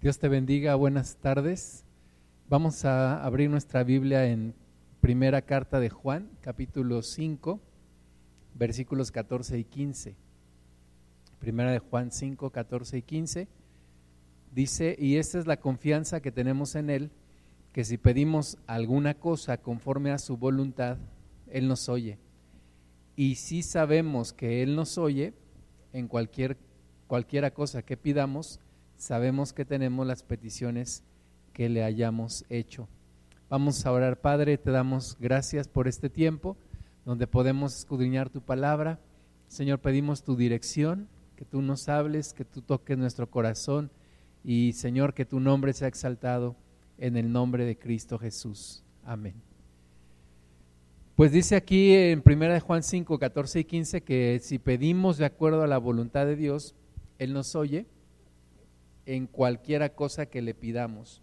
[0.00, 1.84] Dios te bendiga, buenas tardes.
[2.48, 4.54] Vamos a abrir nuestra Biblia en
[5.02, 7.60] primera carta de Juan, capítulo 5,
[8.54, 10.14] versículos 14 y 15.
[11.38, 13.48] Primera de Juan 5, 14 y 15.
[14.54, 17.10] Dice, y esta es la confianza que tenemos en Él,
[17.74, 20.96] que si pedimos alguna cosa conforme a su voluntad,
[21.50, 22.16] Él nos oye.
[23.16, 25.34] Y si sabemos que Él nos oye,
[25.92, 26.56] en cualquier,
[27.06, 28.60] cualquiera cosa que pidamos,
[29.00, 31.02] sabemos que tenemos las peticiones
[31.54, 32.86] que le hayamos hecho.
[33.48, 36.56] Vamos a orar, Padre, te damos gracias por este tiempo
[37.06, 39.00] donde podemos escudriñar tu palabra.
[39.48, 43.90] Señor, pedimos tu dirección, que tú nos hables, que tú toques nuestro corazón
[44.44, 46.54] y, Señor, que tu nombre sea exaltado
[46.98, 48.84] en el nombre de Cristo Jesús.
[49.02, 49.34] Amén.
[51.16, 55.62] Pues dice aquí en 1 Juan 5, 14 y 15 que si pedimos de acuerdo
[55.62, 56.74] a la voluntad de Dios,
[57.18, 57.86] Él nos oye
[59.16, 61.20] en cualquiera cosa que le pidamos.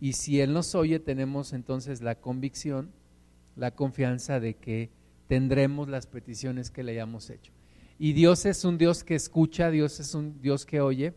[0.00, 2.92] Y si Él nos oye, tenemos entonces la convicción,
[3.56, 4.90] la confianza de que
[5.26, 7.52] tendremos las peticiones que le hayamos hecho.
[7.98, 11.12] Y Dios es un Dios que escucha, Dios es un Dios que oye,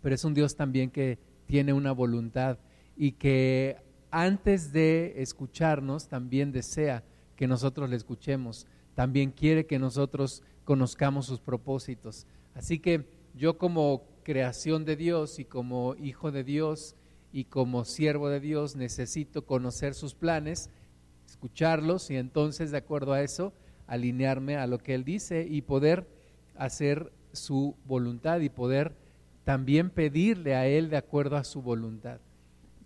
[0.00, 2.58] pero es un Dios también que tiene una voluntad
[2.96, 3.76] y que
[4.12, 7.02] antes de escucharnos también desea
[7.34, 12.24] que nosotros le escuchemos, también quiere que nosotros conozcamos sus propósitos.
[12.54, 16.94] Así que yo como creación de Dios y como hijo de Dios
[17.32, 20.68] y como siervo de Dios necesito conocer sus planes,
[21.26, 23.54] escucharlos y entonces de acuerdo a eso
[23.86, 26.06] alinearme a lo que Él dice y poder
[26.56, 28.96] hacer su voluntad y poder
[29.44, 32.20] también pedirle a Él de acuerdo a su voluntad.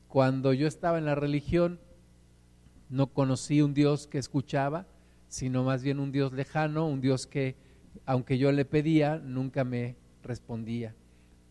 [0.06, 1.80] Cuando yo estaba en la religión,
[2.88, 4.86] no conocí un Dios que escuchaba,
[5.26, 7.56] sino más bien un Dios lejano, un Dios que,
[8.06, 10.94] aunque yo le pedía, nunca me respondía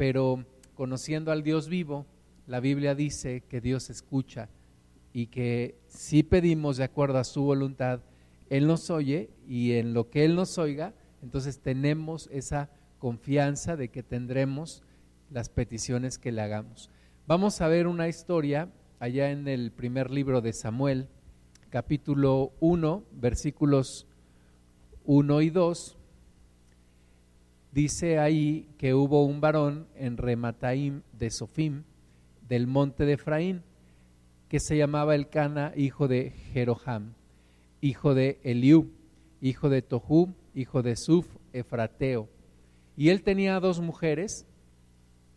[0.01, 2.07] pero conociendo al Dios vivo,
[2.47, 4.49] la Biblia dice que Dios escucha
[5.13, 7.99] y que si pedimos de acuerdo a su voluntad,
[8.49, 13.89] Él nos oye y en lo que Él nos oiga, entonces tenemos esa confianza de
[13.89, 14.81] que tendremos
[15.29, 16.89] las peticiones que le hagamos.
[17.27, 21.09] Vamos a ver una historia allá en el primer libro de Samuel,
[21.69, 24.07] capítulo 1, versículos
[25.05, 25.99] 1 y 2
[27.71, 31.83] dice ahí que hubo un varón en Remataim de Sofim,
[32.47, 33.63] del monte de Efraín,
[34.49, 37.13] que se llamaba Elcana, hijo de Jeroham,
[37.79, 38.91] hijo de Eliú,
[39.39, 42.27] hijo de Tohu, hijo de Suf, Efrateo.
[42.97, 44.45] Y él tenía dos mujeres,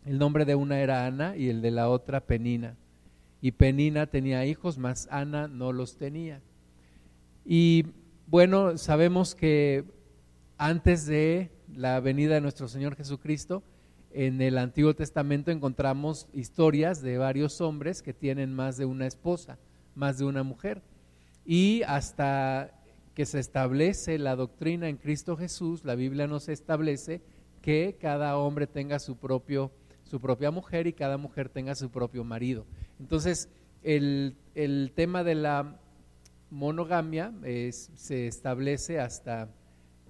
[0.04, 2.76] el nombre de una era Ana y el de la otra Penina.
[3.40, 6.42] Y Penina tenía hijos, mas Ana no los tenía.
[7.44, 7.86] Y
[8.26, 9.84] bueno, sabemos que
[10.56, 13.62] antes de la venida de nuestro Señor Jesucristo,
[14.10, 19.58] en el Antiguo Testamento encontramos historias de varios hombres que tienen más de una esposa,
[19.94, 20.82] más de una mujer.
[21.44, 22.72] Y hasta
[23.14, 27.22] que se establece la doctrina en Cristo Jesús, la Biblia nos establece
[27.60, 29.72] que cada hombre tenga su, propio,
[30.04, 32.66] su propia mujer y cada mujer tenga su propio marido.
[33.00, 33.48] Entonces,
[33.82, 34.36] el,
[34.94, 35.80] tema de la
[36.50, 37.32] monogamia
[37.72, 39.48] se establece hasta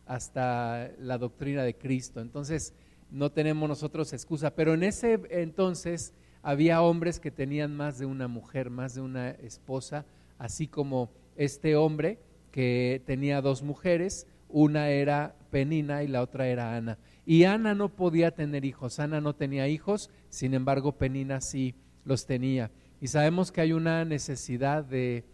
[0.06, 2.20] hasta la doctrina de Cristo.
[2.20, 2.74] Entonces,
[3.10, 8.28] no tenemos nosotros excusa, pero en ese entonces había hombres que tenían más de una
[8.28, 10.04] mujer, más de una esposa,
[10.38, 12.18] así como este hombre
[12.50, 16.98] que tenía dos mujeres, una era Penina y la otra era Ana.
[17.26, 22.26] Y Ana no podía tener hijos, Ana no tenía hijos, sin embargo Penina sí los
[22.26, 22.70] tenía.
[23.00, 25.24] Y sabemos que hay una necesidad de,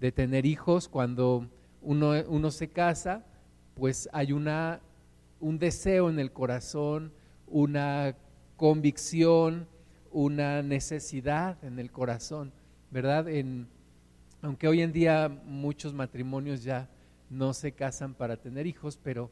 [0.00, 1.48] de tener hijos cuando
[1.82, 3.24] uno, uno se casa,
[3.78, 4.80] pues hay una,
[5.40, 7.12] un deseo en el corazón,
[7.46, 8.16] una
[8.56, 9.68] convicción,
[10.10, 12.52] una necesidad en el corazón,
[12.90, 13.28] ¿verdad?
[13.28, 13.68] En,
[14.42, 16.88] aunque hoy en día muchos matrimonios ya
[17.30, 19.30] no se casan para tener hijos, pero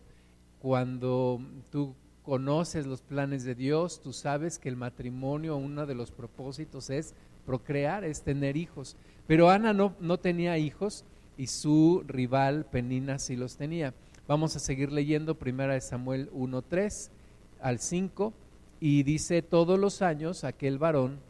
[0.60, 1.40] cuando
[1.70, 6.90] tú conoces los planes de Dios, tú sabes que el matrimonio, uno de los propósitos
[6.90, 8.96] es procrear, es tener hijos.
[9.26, 11.04] Pero Ana no, no tenía hijos
[11.36, 13.94] y su rival Penina sí los tenía.
[14.28, 17.10] Vamos a seguir leyendo primera de Samuel 1:3
[17.60, 18.34] al 5
[18.80, 21.20] y dice todos los años aquel varón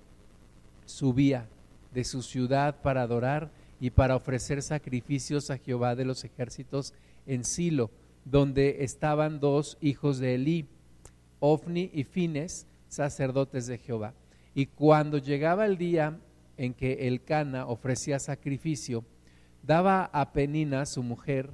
[0.87, 1.47] subía
[1.93, 3.51] de su ciudad para adorar
[3.81, 6.95] y para ofrecer sacrificios a Jehová de los ejércitos
[7.27, 7.91] en Silo,
[8.25, 10.67] donde estaban dos hijos de Elí,
[11.39, 14.15] Ofni y Fines, sacerdotes de Jehová.
[14.55, 16.19] Y cuando llegaba el día
[16.57, 19.05] en que el Cana ofrecía sacrificio,
[19.63, 21.51] daba a Penina su mujer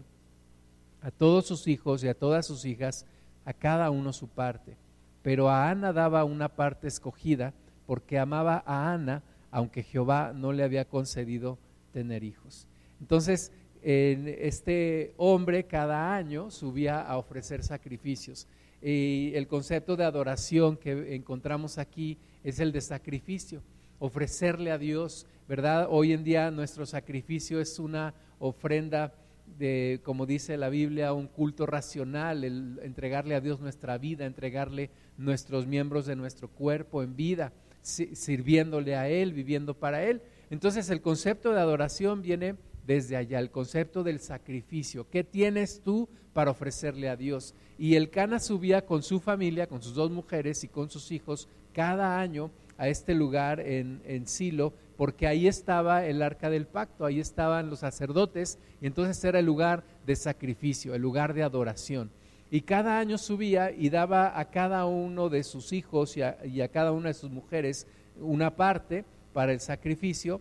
[1.02, 3.06] a todos sus hijos y a todas sus hijas,
[3.44, 4.76] a cada uno su parte.
[5.22, 7.52] Pero a Ana daba una parte escogida
[7.86, 11.58] porque amaba a Ana, aunque Jehová no le había concedido
[11.92, 12.66] tener hijos.
[13.00, 13.52] Entonces,
[13.82, 18.46] este hombre cada año subía a ofrecer sacrificios.
[18.80, 23.62] Y el concepto de adoración que encontramos aquí es el de sacrificio,
[23.98, 25.86] ofrecerle a Dios, ¿verdad?
[25.90, 29.12] Hoy en día nuestro sacrificio es una ofrenda
[29.58, 34.90] de, como dice la Biblia, un culto racional, el entregarle a Dios nuestra vida, entregarle
[35.16, 37.52] nuestros miembros de nuestro cuerpo en vida,
[37.82, 40.22] sirviéndole a Él, viviendo para Él.
[40.50, 42.56] Entonces el concepto de adoración viene
[42.86, 45.08] desde allá, el concepto del sacrificio.
[45.08, 47.54] ¿Qué tienes tú para ofrecerle a Dios?
[47.78, 51.48] Y el Cana subía con su familia, con sus dos mujeres y con sus hijos
[51.72, 57.04] cada año a este lugar en, en Silo, porque ahí estaba el arca del pacto,
[57.04, 62.10] ahí estaban los sacerdotes, y entonces era el lugar de sacrificio, el lugar de adoración.
[62.50, 66.92] Y cada año subía y daba a cada uno de sus hijos y a, cada
[66.92, 67.86] una de sus mujeres
[68.20, 70.40] una parte para el sacrificio,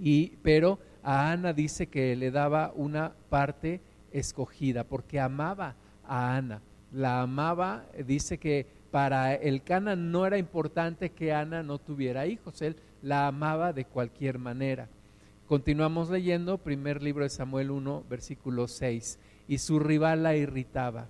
[0.00, 3.80] y, pero a Ana dice que le daba una parte
[4.12, 5.74] escogida, porque amaba
[6.06, 6.62] a Ana,
[6.92, 12.62] la amaba, dice que para el Cana no era importante que Ana no tuviera hijos,
[12.62, 14.88] él la amaba de cualquier manera.
[15.46, 19.18] Continuamos leyendo, primer libro de Samuel 1, versículo 6,
[19.48, 21.08] y su rival la irritaba,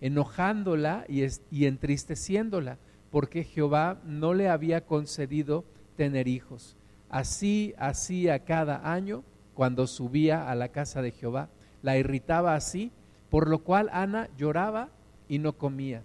[0.00, 2.78] enojándola y, y entristeciéndola,
[3.10, 5.64] porque Jehová no le había concedido
[5.96, 6.76] tener hijos.
[7.08, 9.24] Así hacía cada año
[9.54, 11.48] cuando subía a la casa de Jehová.
[11.82, 12.92] La irritaba así,
[13.30, 14.90] por lo cual Ana lloraba
[15.28, 16.02] y no comía.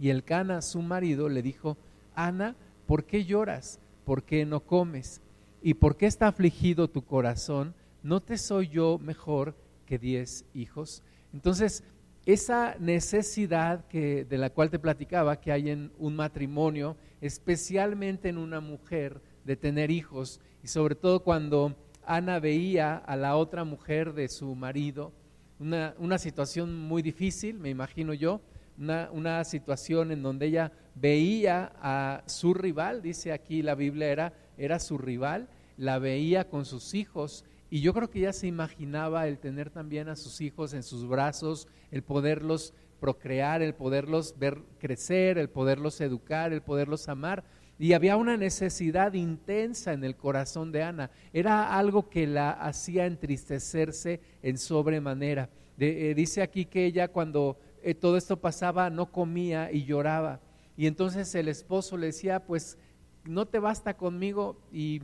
[0.00, 1.76] Y el Cana, su marido, le dijo,
[2.14, 2.56] Ana,
[2.86, 3.79] ¿por qué lloras?
[4.04, 5.20] ¿Por qué no comes?
[5.62, 7.74] ¿Y por qué está afligido tu corazón?
[8.02, 9.54] ¿No te soy yo mejor
[9.86, 11.02] que diez hijos?
[11.32, 11.84] Entonces,
[12.26, 18.38] esa necesidad que, de la cual te platicaba que hay en un matrimonio, especialmente en
[18.38, 21.74] una mujer, de tener hijos, y sobre todo cuando
[22.04, 25.12] Ana veía a la otra mujer de su marido,
[25.58, 28.40] una, una situación muy difícil, me imagino yo,
[28.80, 34.32] una, una, situación en donde ella veía a su rival, dice aquí la Biblia era,
[34.56, 39.28] era su rival, la veía con sus hijos y yo creo que ella se imaginaba
[39.28, 44.58] el tener también a sus hijos en sus brazos, el poderlos procrear, el poderlos ver
[44.80, 47.44] crecer, el poderlos educar, el poderlos amar.
[47.78, 51.10] Y había una necesidad intensa en el corazón de Ana.
[51.32, 55.48] Era algo que la hacía entristecerse en sobremanera.
[55.78, 60.40] Eh, dice aquí que ella cuando eh, todo esto pasaba no comía y lloraba.
[60.76, 62.78] Y entonces el esposo le decía, pues
[63.24, 65.02] no te basta conmigo y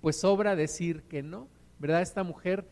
[0.00, 1.48] pues sobra decir que no.
[1.78, 2.02] ¿Verdad?
[2.02, 2.66] Esta mujer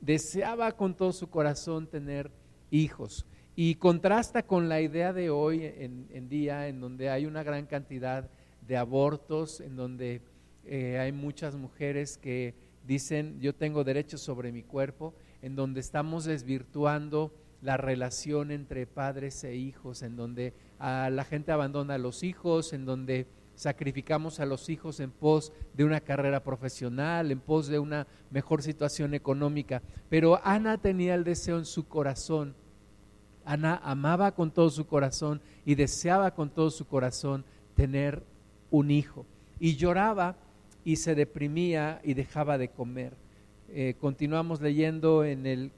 [0.00, 2.30] deseaba con todo su corazón tener
[2.70, 3.26] hijos.
[3.54, 8.28] Y contrasta con la idea de hoy en, día, en donde hay una gran cantidad
[8.66, 10.20] de abortos, en donde
[10.64, 12.54] eh, hay muchas mujeres que
[12.86, 19.42] dicen yo tengo derecho sobre mi cuerpo, en donde estamos desvirtuando la relación entre padres
[19.44, 24.46] e hijos, en donde a la gente abandona a los hijos, en donde sacrificamos a
[24.46, 29.82] los hijos en pos de una carrera profesional, en pos de una mejor situación económica.
[30.08, 32.54] Pero Ana tenía el deseo en su corazón.
[33.44, 37.44] Ana amaba con todo su corazón y deseaba con todo su corazón
[37.74, 38.22] tener
[38.70, 39.24] un hijo.
[39.58, 40.36] Y lloraba
[40.84, 43.14] y se deprimía y dejaba de comer.
[43.68, 45.72] Eh, continuamos leyendo en el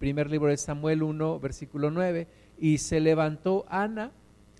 [0.00, 2.26] primer libro de Samuel 1, versículo 9,
[2.58, 4.12] y se levantó Ana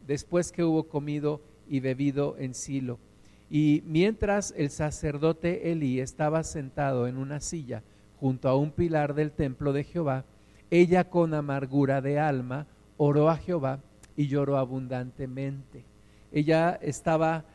[0.07, 2.99] después que hubo comido y bebido en Silo.
[3.49, 7.83] Y mientras el sacerdote Elí estaba sentado en una silla
[8.21, 10.27] junto a un pilar del templo de Jehová,
[10.71, 12.67] ella con amargura de alma
[12.99, 13.81] oró a Jehová
[14.17, 15.85] y lloró abundantemente.
[16.33, 17.47] Ella estaba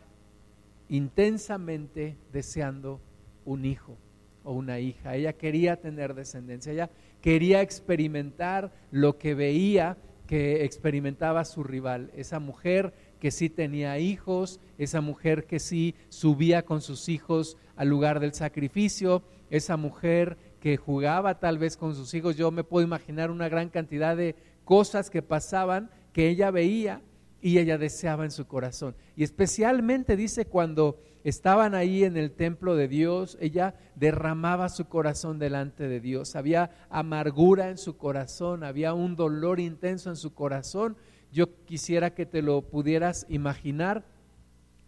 [0.89, 3.00] intensamente deseando
[3.46, 3.96] un hijo
[4.44, 5.15] o una hija.
[5.15, 6.89] Ella quería tener descendencia, ella
[7.25, 14.60] quería experimentar lo que veía que experimentaba su rival, esa mujer que sí tenía hijos,
[14.77, 20.77] esa mujer que sí subía con sus hijos al lugar del sacrificio, esa mujer que
[20.77, 22.38] jugaba tal vez con sus hijos.
[22.38, 27.01] Yo me puedo imaginar una gran cantidad de cosas que pasaban que ella veía
[27.41, 28.96] y ella deseaba en su corazón.
[29.15, 35.39] Y especialmente dice cuando estaban ahí en el templo de Dios, ella derramaba su corazón
[35.39, 36.38] delante de Dios.
[36.38, 40.96] Había amargura en su corazón, había un dolor intenso en su corazón.
[41.34, 44.05] Yo quisiera que te lo pudieras imaginar.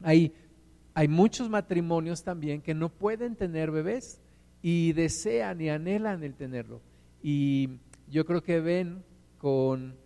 [0.01, 0.33] Hay,
[0.93, 4.21] hay muchos matrimonios también que no pueden tener bebés
[4.61, 6.81] y desean y anhelan el tenerlo.
[7.21, 9.03] Y yo creo que ven
[9.37, 9.97] con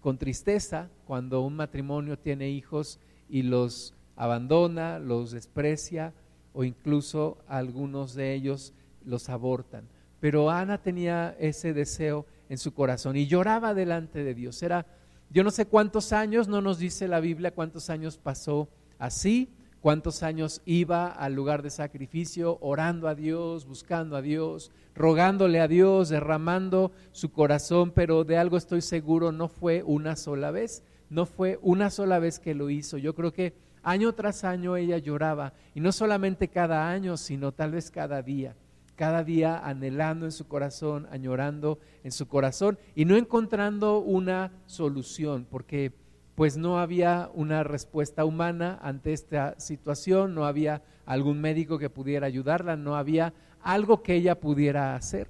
[0.00, 2.98] con tristeza cuando un matrimonio tiene hijos
[3.28, 6.12] y los abandona, los desprecia
[6.52, 9.88] o incluso algunos de ellos los abortan.
[10.20, 14.62] Pero Ana tenía ese deseo en su corazón y lloraba delante de Dios.
[14.62, 14.84] Era,
[15.30, 19.48] yo no sé cuántos años, no nos dice la Biblia cuántos años pasó así,
[19.80, 25.68] cuántos años iba al lugar de sacrificio orando a Dios, buscando a Dios, rogándole a
[25.68, 31.24] Dios, derramando su corazón, pero de algo estoy seguro, no fue una sola vez, no
[31.24, 32.98] fue una sola vez que lo hizo.
[32.98, 37.72] Yo creo que año tras año ella lloraba, y no solamente cada año, sino tal
[37.72, 38.54] vez cada día,
[38.96, 45.46] cada día anhelando en su corazón, añorando en su corazón y no encontrando una solución,
[45.50, 45.92] porque
[46.34, 52.26] pues no había una respuesta humana ante esta situación, no había algún médico que pudiera
[52.26, 55.28] ayudarla, no había algo que ella pudiera hacer.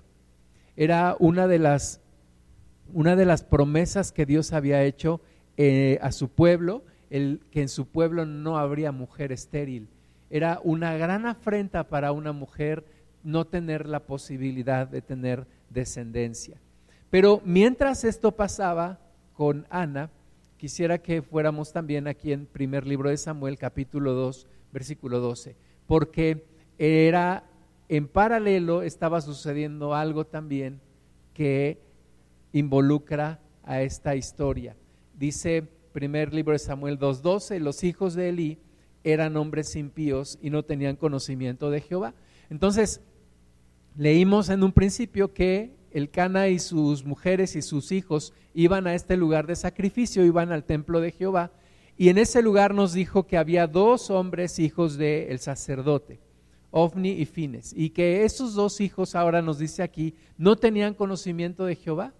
[0.76, 2.00] Era una de las,
[2.92, 5.20] una de las promesas que Dios había hecho
[5.56, 9.88] eh, a su pueblo, el, que en su pueblo no habría mujer estéril.
[10.30, 12.84] Era una gran afrenta para una mujer
[13.22, 16.60] no tener la posibilidad de tener descendencia.
[17.10, 19.00] Pero mientras esto pasaba
[19.34, 20.10] con Ana,
[20.56, 26.46] quisiera que fuéramos también aquí en primer libro de Samuel, capítulo 2, versículo 12, porque
[26.78, 27.44] era
[27.88, 30.80] en paralelo estaba sucediendo algo también
[31.34, 31.80] que
[32.52, 34.76] involucra a esta historia.
[35.18, 38.58] Dice primer libro de Samuel 2.12, los hijos de Elí
[39.04, 42.14] eran hombres impíos y no tenían conocimiento de Jehová.
[42.48, 43.00] Entonces,
[43.96, 48.94] leímos en un principio que el Cana y sus mujeres y sus hijos iban a
[48.94, 51.50] este lugar de sacrificio, iban al templo de Jehová,
[51.96, 56.20] y en ese lugar nos dijo que había dos hombres hijos del sacerdote,
[56.70, 61.64] Ofni y Fines, y que esos dos hijos, ahora nos dice aquí, no tenían conocimiento
[61.64, 62.14] de Jehová.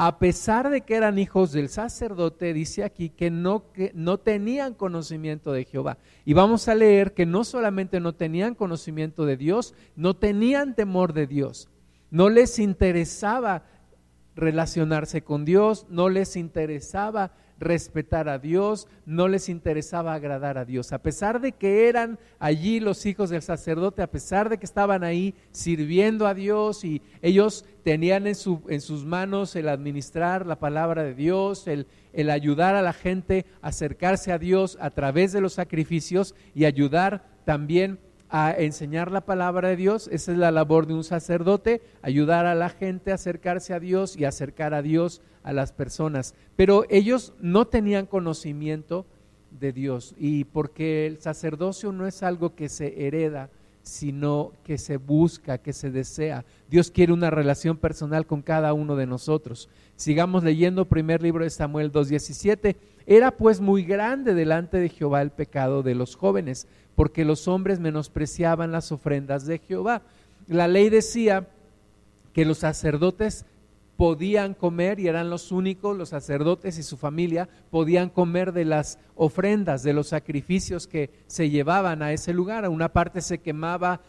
[0.00, 4.74] A pesar de que eran hijos del sacerdote, dice aquí que no, que no tenían
[4.74, 5.98] conocimiento de Jehová.
[6.24, 11.14] Y vamos a leer que no solamente no tenían conocimiento de Dios, no tenían temor
[11.14, 11.68] de Dios.
[12.12, 13.64] No les interesaba
[14.36, 20.92] relacionarse con Dios, no les interesaba respetar a Dios, no les interesaba agradar a Dios.
[20.92, 25.04] A pesar de que eran allí los hijos del sacerdote, a pesar de que estaban
[25.04, 31.14] ahí sirviendo a Dios y ellos tenían en, sus manos el administrar la palabra de
[31.14, 35.54] Dios, el, el ayudar a la gente a acercarse a Dios a través de los
[35.54, 37.98] sacrificios y ayudar también
[38.30, 40.08] a enseñar la palabra de Dios.
[40.12, 44.16] Esa es la labor de un sacerdote, ayudar a la gente a acercarse a Dios
[44.16, 46.34] y acercar a Dios a las personas.
[46.56, 49.06] Pero ellos no tenían conocimiento
[49.50, 53.50] de Dios y porque el sacerdocio no es algo que se hereda,
[53.82, 56.44] sino que se busca, que se desea.
[56.68, 59.70] Dios quiere una relación personal con cada uno de nosotros.
[59.96, 62.76] Sigamos leyendo primer libro de Samuel 2.17.
[63.06, 66.66] Era pues muy grande delante de Jehová el pecado de los jóvenes,
[66.98, 70.02] porque los hombres menospreciaban las ofrendas de Jehová.
[70.48, 71.46] La ley decía
[72.32, 73.46] que los sacerdotes
[73.96, 78.98] podían comer y eran los únicos, los sacerdotes y su familia podían comer de las
[79.14, 82.68] ofrendas, de los sacrificios que se llevaban a ese lugar.
[82.68, 84.00] Una parte se quemaba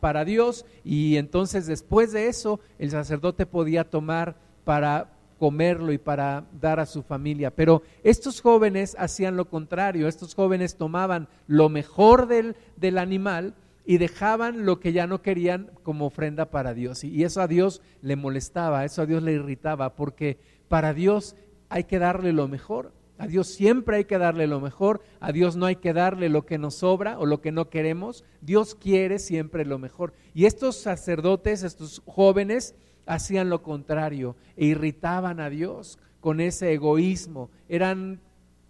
[0.00, 6.44] para Dios y entonces después de eso el sacerdote podía tomar para comerlo y para
[6.60, 7.50] dar a su familia.
[7.50, 13.98] Pero estos jóvenes hacían lo contrario, estos jóvenes tomaban lo mejor del, del animal y
[13.98, 17.04] dejaban lo que ya no querían como ofrenda para Dios.
[17.04, 20.38] Y eso a Dios le molestaba, eso a Dios le irritaba, porque
[20.68, 21.36] para Dios
[21.68, 22.92] hay que darle lo mejor.
[23.18, 26.44] A Dios siempre hay que darle lo mejor, a Dios no hay que darle lo
[26.44, 30.12] que nos sobra o lo que no queremos, Dios quiere siempre lo mejor.
[30.34, 32.74] Y estos sacerdotes, estos jóvenes,
[33.06, 37.50] hacían lo contrario e irritaban a Dios con ese egoísmo.
[37.68, 38.20] Eran,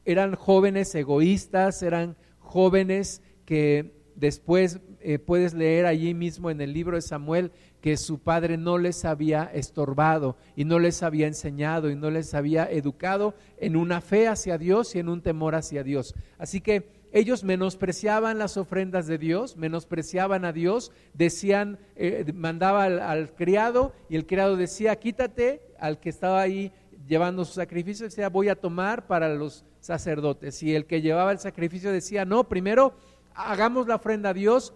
[0.04, 6.96] eran jóvenes egoístas, eran jóvenes que después eh, puedes leer allí mismo en el libro
[6.96, 7.50] de Samuel
[7.86, 12.34] que su padre no les había estorbado y no les había enseñado y no les
[12.34, 16.12] había educado en una fe hacia Dios y en un temor hacia Dios.
[16.36, 23.32] Así que ellos menospreciaban las ofrendas de Dios, menospreciaban a Dios, decían, eh, mandaba al,
[23.36, 26.72] criado y el criado decía, quítate al que estaba ahí
[27.06, 30.60] llevando su sacrificio, decía, voy a tomar para los sacerdotes.
[30.60, 32.94] Y el que llevaba el sacrificio decía, no, primero
[33.32, 34.74] hagamos la ofrenda a Dios.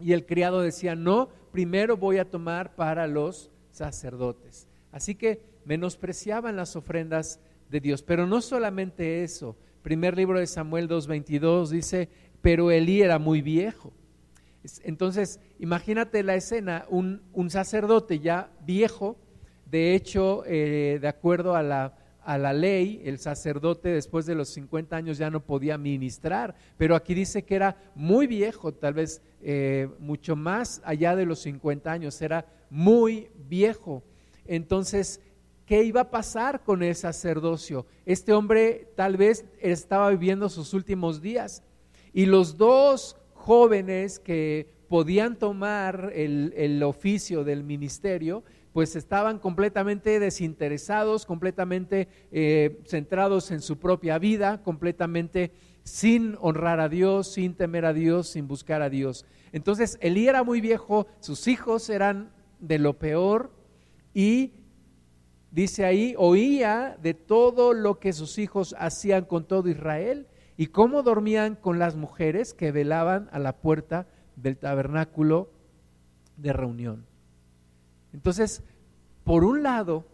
[0.00, 4.68] Y el criado decía, no, primero voy a tomar para los sacerdotes.
[4.92, 8.02] Así que menospreciaban las ofrendas de Dios.
[8.02, 12.08] Pero no solamente eso, primer libro de Samuel 2.22 dice,
[12.42, 13.92] pero Elí era muy viejo.
[14.82, 19.16] Entonces, imagínate la escena, un, sacerdote ya viejo,
[19.64, 21.94] de hecho, eh, de acuerdo a la,
[22.26, 26.96] a la ley, el sacerdote después de los 50 años ya no podía ministrar, pero
[26.96, 31.90] aquí dice que era muy viejo, tal vez eh, mucho más allá de los 50
[31.90, 34.02] años, era muy viejo.
[34.44, 35.20] Entonces,
[35.66, 37.86] ¿qué iba a pasar con el sacerdocio?
[38.04, 41.62] Este hombre tal vez estaba viviendo sus últimos días
[42.12, 48.42] y los dos jóvenes que podían tomar el, el oficio del ministerio,
[48.76, 55.50] pues estaban completamente desinteresados, completamente eh, centrados en su propia vida, completamente
[55.82, 59.24] sin honrar a Dios, sin temer a Dios, sin buscar a Dios.
[59.52, 63.50] Entonces, Elí era muy viejo, sus hijos eran de lo peor
[64.12, 64.52] y
[65.50, 70.26] dice ahí, oía de todo lo que sus hijos hacían con todo Israel
[70.58, 74.06] y cómo dormían con las mujeres que velaban a la puerta
[74.36, 75.50] del tabernáculo
[76.36, 77.15] de reunión.
[78.16, 78.62] Entonces,
[79.24, 80.06] por un lado,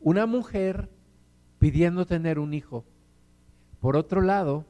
[0.00, 0.88] una mujer
[1.58, 2.84] pidiendo tener un hijo.
[3.80, 4.64] Por otro lado,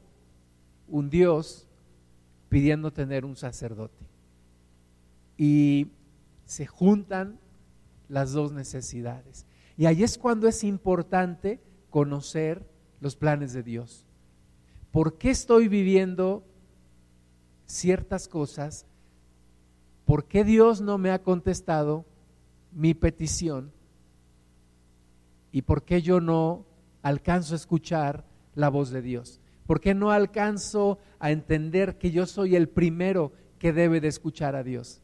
[0.87, 1.67] un Dios
[2.49, 4.03] pidiendo tener un sacerdote.
[5.37, 5.91] Y
[6.45, 7.37] se juntan
[8.09, 9.45] las dos necesidades.
[9.77, 12.67] Y ahí es cuando es importante conocer
[12.99, 14.07] los planes de Dios.
[14.91, 16.43] ¿Por qué estoy viviendo
[17.67, 18.87] ciertas cosas
[20.07, 22.05] ¿por qué Dios no me ha contestado
[22.71, 23.73] mi petición?
[25.51, 26.65] ¿Y por qué yo no
[27.01, 28.23] alcanzo a escuchar
[28.55, 29.41] la voz de Dios?
[29.65, 34.55] ¿Por qué no alcanzo a entender que yo soy el primero que debe de escuchar
[34.55, 35.01] a Dios?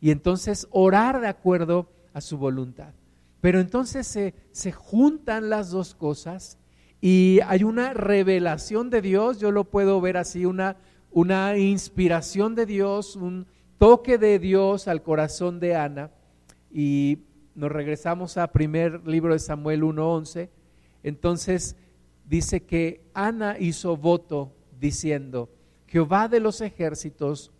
[0.00, 2.92] Y entonces orar de acuerdo a su voluntad.
[3.40, 6.58] Pero entonces se, se juntan las dos cosas
[7.00, 10.76] y hay una revelación de Dios, yo lo puedo ver así, una,
[11.12, 13.46] una inspiración de Dios, un,
[13.80, 16.10] toque de Dios al corazón de Ana
[16.70, 17.20] y
[17.54, 20.50] nos regresamos a primer libro de Samuel 1.11,
[21.02, 21.76] entonces
[22.26, 25.48] dice que Ana hizo voto diciendo,
[25.86, 27.52] Jehová de los ejércitos,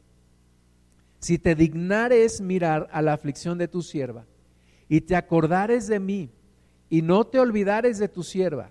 [1.20, 4.26] si te dignares mirar a la aflicción de tu sierva
[4.90, 6.28] y te acordares de mí
[6.90, 8.68] y no te olvidares de tu sierva,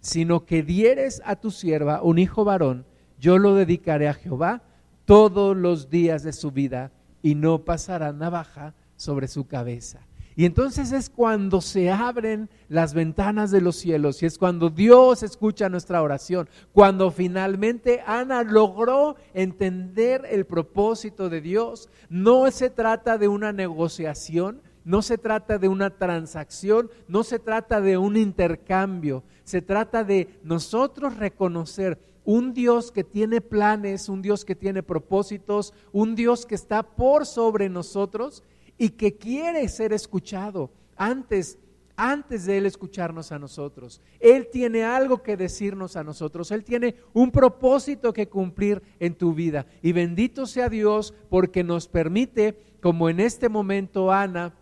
[0.00, 2.84] sino que dieres a tu sierva un hijo varón,
[3.20, 4.64] yo lo dedicaré a Jehová
[5.08, 6.92] todos los días de su vida
[7.22, 10.00] y no pasará navaja sobre su cabeza.
[10.36, 15.22] Y entonces es cuando se abren las ventanas de los cielos y es cuando Dios
[15.22, 21.88] escucha nuestra oración, cuando finalmente Ana logró entender el propósito de Dios.
[22.10, 27.80] No se trata de una negociación, no se trata de una transacción, no se trata
[27.80, 34.44] de un intercambio, se trata de nosotros reconocer un Dios que tiene planes, un Dios
[34.44, 38.44] que tiene propósitos, un Dios que está por sobre nosotros
[38.76, 41.58] y que quiere ser escuchado antes
[41.96, 44.02] antes de Él escucharnos a nosotros.
[44.20, 46.50] Él tiene algo que decirnos a nosotros.
[46.50, 49.64] Él tiene un propósito que cumplir en tu vida.
[49.80, 54.54] Y bendito sea Dios porque nos permite, como en este momento Ana,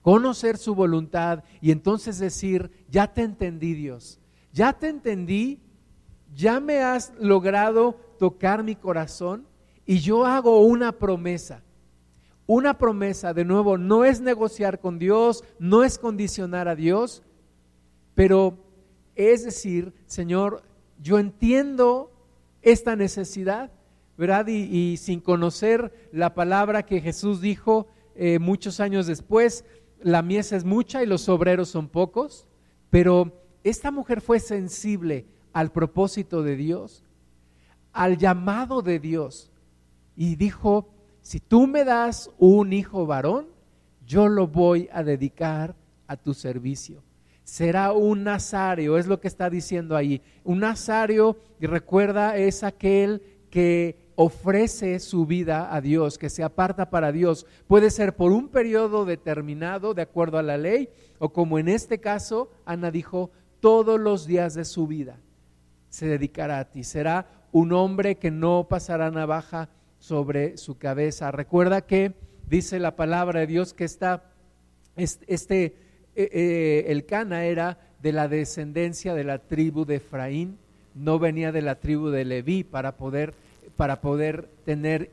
[0.00, 4.20] conocer su voluntad y entonces decir, ya te entendí Dios.
[4.52, 5.63] Ya te entendí
[6.34, 9.46] ya me has logrado tocar mi corazón
[9.86, 11.62] y yo hago una promesa.
[12.46, 17.22] Una promesa, de nuevo, no es negociar con Dios, no es condicionar a Dios,
[18.14, 18.58] pero
[19.14, 20.62] es decir, Señor,
[21.00, 22.12] yo entiendo
[22.60, 23.70] esta necesidad,
[24.18, 24.46] ¿verdad?
[24.46, 29.64] Y, sin conocer la palabra que Jesús dijo eh, muchos años después,
[30.02, 32.46] la mies es mucha y los obreros son pocos,
[32.90, 33.32] pero
[33.64, 37.04] esta mujer fue sensible al propósito de Dios,
[37.92, 39.50] al llamado de Dios.
[40.16, 40.88] Y dijo,
[41.22, 43.46] si tú me das un hijo varón,
[44.04, 45.74] yo lo voy a dedicar
[46.08, 47.02] a tu servicio.
[47.44, 50.20] Será un nazario, es lo que está diciendo ahí.
[50.42, 56.90] Un nazario, y recuerda, es aquel que ofrece su vida a Dios, que se aparta
[56.90, 57.46] para Dios.
[57.68, 60.88] Puede ser por un periodo determinado, de acuerdo a la ley,
[61.20, 65.20] o como en este caso, Ana dijo, todos los días de su vida
[65.94, 66.82] se dedicará a ti.
[66.82, 69.68] Será un hombre que no pasará navaja
[70.00, 71.30] sobre su cabeza.
[71.30, 72.14] Recuerda que
[72.48, 74.24] dice la palabra de Dios que está,
[74.96, 75.72] este, eh,
[76.16, 80.58] eh, el Cana era de la descendencia de la tribu de Efraín,
[80.96, 83.32] no venía de la tribu de Leví para poder,
[83.76, 85.12] para poder tener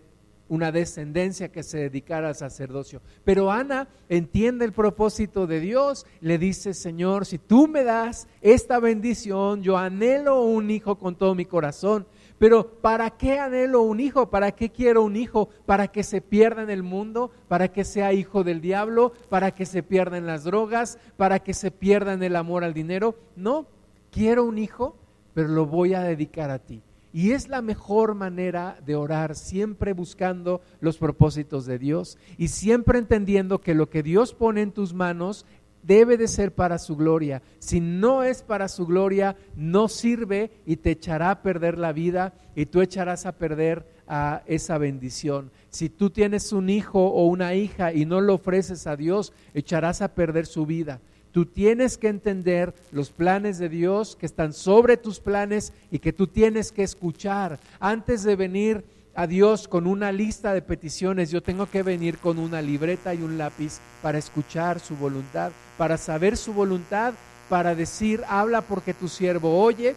[0.52, 3.02] una descendencia que se dedicara al sacerdocio.
[3.24, 8.78] Pero Ana entiende el propósito de Dios, le dice, Señor, si tú me das esta
[8.80, 12.06] bendición, yo anhelo un hijo con todo mi corazón,
[12.38, 14.30] Pero ¿para qué anhelo un hijo?
[14.30, 15.48] ¿Para qué quiero un hijo?
[15.68, 17.32] ¿Para que se pierda en el mundo?
[17.48, 19.14] ¿Para que sea hijo del diablo?
[19.30, 20.98] ¿Para que se pierda en las drogas?
[21.18, 23.16] ¿Para que se pierda en el amor al dinero?
[23.36, 23.68] No,
[24.10, 24.98] quiero un hijo,
[25.36, 26.82] pero lo voy a dedicar a ti.
[27.14, 33.00] Y es la mejor manera de orar, siempre buscando los propósitos de Dios y siempre
[33.00, 35.46] entendiendo que lo que Dios pone en tus manos
[35.84, 37.42] debe de ser para su gloria.
[37.60, 42.34] Si no es para su gloria, no sirve y te echará a perder la vida
[42.56, 45.52] y tú echarás a perder a esa bendición.
[45.70, 50.02] Si tú tienes un hijo o una hija y no lo ofreces a Dios, echarás
[50.02, 51.00] a perder su vida.
[51.32, 56.12] Tú tienes que entender los planes de Dios que están sobre tus planes y que
[56.12, 57.60] tú tienes que escuchar.
[57.80, 58.84] Antes de venir
[59.16, 63.22] a Dios con una lista de peticiones, yo tengo que venir con una libreta y
[63.22, 67.14] un lápiz para escuchar su voluntad, para saber su voluntad,
[67.50, 69.96] para decir, habla porque tu siervo oye,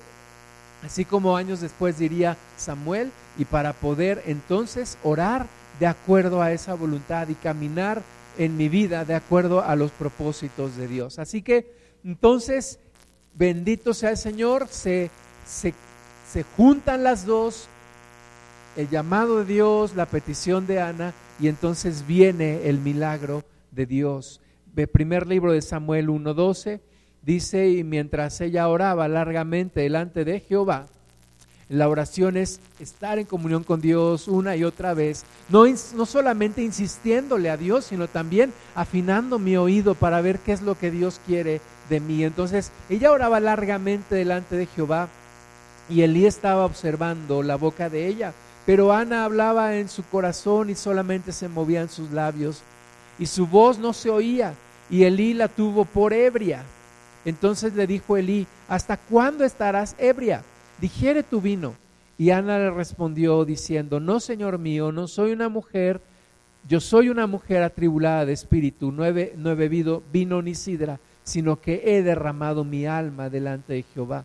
[0.84, 5.46] así como años después diría Samuel, y para poder entonces orar
[5.80, 8.02] de acuerdo a esa voluntad y caminar
[8.38, 11.18] en mi vida de acuerdo a los propósitos de Dios.
[11.18, 11.72] Así que
[12.04, 12.78] entonces,
[13.34, 15.10] bendito sea el Señor, se,
[15.46, 15.74] se,
[16.30, 17.68] se juntan las dos
[18.76, 24.40] el llamado de Dios, la petición de Ana, y entonces viene el milagro de Dios.
[24.74, 26.80] El primer libro de Samuel 1.12
[27.22, 30.88] dice, y mientras ella oraba largamente delante de Jehová,
[31.74, 36.62] la oración es estar en comunión con Dios una y otra vez, no, no solamente
[36.62, 41.20] insistiéndole a Dios, sino también afinando mi oído para ver qué es lo que Dios
[41.26, 42.24] quiere de mí.
[42.24, 45.08] Entonces, ella oraba largamente delante de Jehová
[45.88, 48.32] y Elí estaba observando la boca de ella.
[48.66, 52.62] Pero Ana hablaba en su corazón y solamente se movían sus labios
[53.18, 54.54] y su voz no se oía
[54.88, 56.62] y Elí la tuvo por ebria.
[57.24, 60.42] Entonces le dijo Elí, ¿hasta cuándo estarás ebria?
[60.80, 61.74] Digiere tu vino.
[62.16, 66.00] Y Ana le respondió diciendo, no, Señor mío, no soy una mujer,
[66.68, 71.82] yo soy una mujer atribulada de espíritu, no he, bebido vino ni sidra, sino que
[71.84, 74.24] he derramado mi alma delante de Jehová.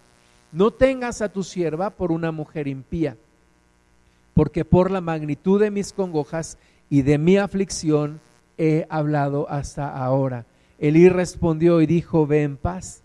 [0.51, 3.17] No tengas a tu sierva por una mujer impía
[4.39, 6.57] porque por la magnitud de mis congojas
[6.89, 8.21] y de mi aflicción
[8.57, 10.45] he hablado hasta ahora.
[10.77, 13.03] Elí respondió y dijo, ve en paz,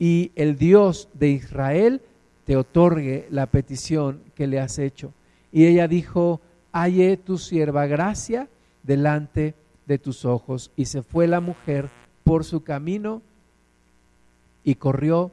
[0.00, 2.00] y el Dios de Israel
[2.44, 5.12] te otorgue la petición que le has hecho.
[5.52, 6.40] Y ella dijo,
[6.72, 8.48] halle tu sierva gracia
[8.82, 9.54] delante
[9.86, 10.70] de tus ojos.
[10.76, 11.88] Y se fue la mujer
[12.24, 13.22] por su camino
[14.64, 15.30] y corrió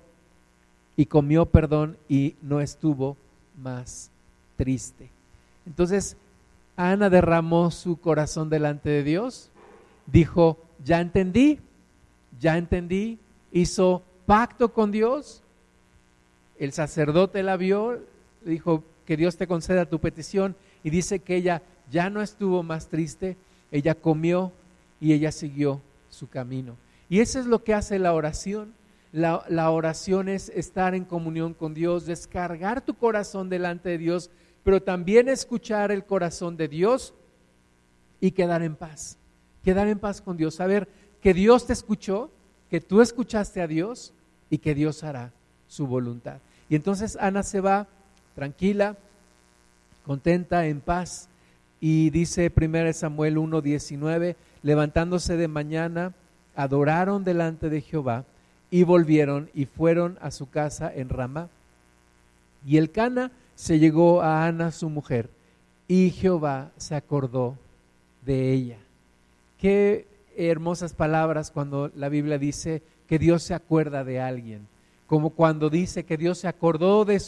[0.95, 3.15] y comió perdón y no estuvo
[3.62, 4.12] más
[4.58, 5.10] triste.
[5.65, 6.17] Entonces,
[6.76, 9.50] Ana derramó su corazón delante de Dios,
[10.08, 11.60] dijo, ya entendí,
[12.39, 13.19] ya entendí,
[13.52, 15.43] hizo pacto con Dios,
[16.60, 18.00] el sacerdote la vio,
[18.45, 22.88] dijo, que Dios te conceda tu petición, y dice que ella ya no estuvo más
[22.88, 23.38] triste,
[23.72, 24.52] ella comió
[25.02, 26.76] y ella siguió su camino.
[27.10, 28.74] Y eso es lo que hace la oración.
[29.12, 34.30] La, oración es estar en comunión con Dios, descargar tu corazón delante de Dios
[34.63, 37.13] pero también escuchar el corazón de Dios
[38.19, 39.17] y quedar en paz.
[39.63, 40.88] Quedar en paz con Dios, saber
[41.22, 42.30] que Dios te escuchó,
[42.69, 44.13] que tú escuchaste a Dios
[44.50, 45.32] y que Dios hará
[45.67, 46.39] su voluntad.
[46.69, 47.88] Y entonces Ana se va
[48.36, 48.95] tranquila,
[50.05, 51.27] contenta, en paz.
[51.82, 56.13] Y dice 1 Samuel 1:19, levantándose de mañana,
[56.55, 58.25] adoraron delante de Jehová
[58.69, 61.49] y volvieron y fueron a su casa en Ramá.
[62.65, 65.29] Y el Cana se llegó a Ana su mujer
[65.88, 67.58] y Jehová se acordó
[68.25, 68.77] de ella.
[69.60, 74.67] Qué hermosas palabras cuando la Biblia dice que Dios se acuerda de alguien,
[75.10, 77.19] como cuando dice que Dios se acordó de,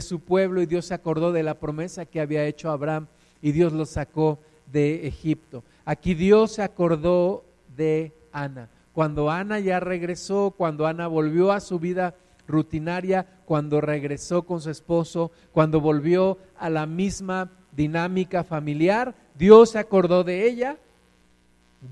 [0.00, 3.06] su pueblo y Dios se acordó de la promesa que había hecho Abraham
[3.40, 4.40] y Dios lo sacó
[4.72, 5.62] de Egipto.
[5.84, 7.44] Aquí Dios se acordó
[7.76, 8.68] de Ana.
[8.92, 12.16] Cuando Ana ya regresó, cuando Ana volvió a su vida
[12.48, 19.14] rutinaria cuando regresó con su esposo, cuando volvió a la misma dinámica familiar.
[19.38, 20.76] Dios se acordó de ella,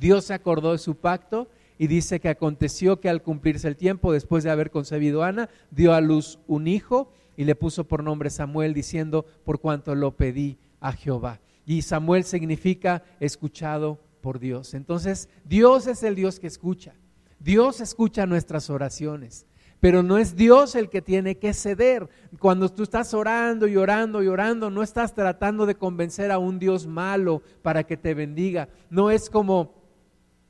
[0.00, 1.46] Dios se acordó de su pacto
[1.78, 5.92] y dice que aconteció que al cumplirse el tiempo, después de haber concebido Ana, dio
[5.92, 10.58] a luz un hijo y le puso por nombre Samuel, diciendo, por cuanto lo pedí
[10.80, 11.40] a Jehová.
[11.66, 14.74] Y Samuel significa escuchado por Dios.
[14.74, 16.94] Entonces, Dios es el Dios que escucha.
[17.38, 19.46] Dios escucha nuestras oraciones.
[19.78, 22.08] Pero no es Dios el que tiene que ceder.
[22.38, 26.58] Cuando tú estás orando y orando y orando, no estás tratando de convencer a un
[26.58, 28.68] Dios malo para que te bendiga.
[28.88, 29.75] No es como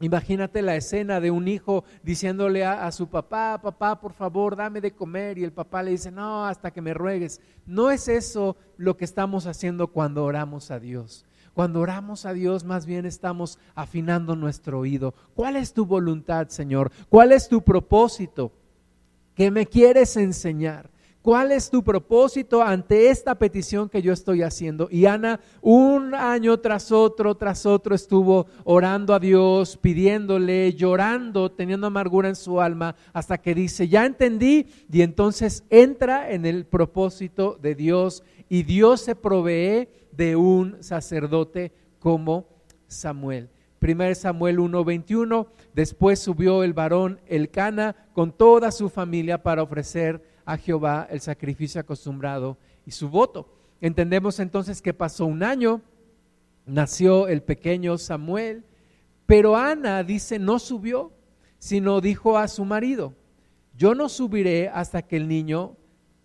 [0.01, 4.93] Imagínate la escena de un hijo diciéndole a, su papá, papá, por favor, dame de
[4.93, 5.39] comer.
[5.39, 7.41] Y el papá le dice, no, hasta que me ruegues.
[7.65, 11.25] No es eso lo que estamos haciendo cuando oramos a Dios.
[11.55, 15.15] Cuando oramos a Dios, más bien estamos afinando nuestro oído.
[15.35, 16.93] ¿Cuál es tu voluntad, Señor?
[17.09, 18.53] ¿Cuál es tu propósito?
[19.35, 20.91] ¿Qué me quieres enseñar?
[21.27, 24.87] ¿Cuál es tu propósito ante esta petición que yo estoy haciendo?
[24.93, 31.89] Y Ana, un año tras otro, tras otro, estuvo orando a Dios, pidiéndole, llorando, teniendo
[31.89, 37.59] amargura en su alma, hasta que dice, ya entendí, y entonces entra en el propósito
[37.61, 42.47] de Dios, y Dios se provee de un sacerdote como
[42.87, 43.51] Samuel.
[43.81, 50.57] 1 Samuel 1:21, después subió el varón Elcana con toda su familia para ofrecer a
[50.57, 52.57] Jehová el sacrificio acostumbrado
[52.87, 53.53] y su voto.
[53.81, 55.83] Entendemos entonces que pasó un año,
[56.65, 58.65] nació el pequeño Samuel,
[59.27, 61.13] pero Ana dice no subió,
[61.59, 63.13] sino dijo a su marido,
[63.77, 65.77] yo no subiré hasta que el niño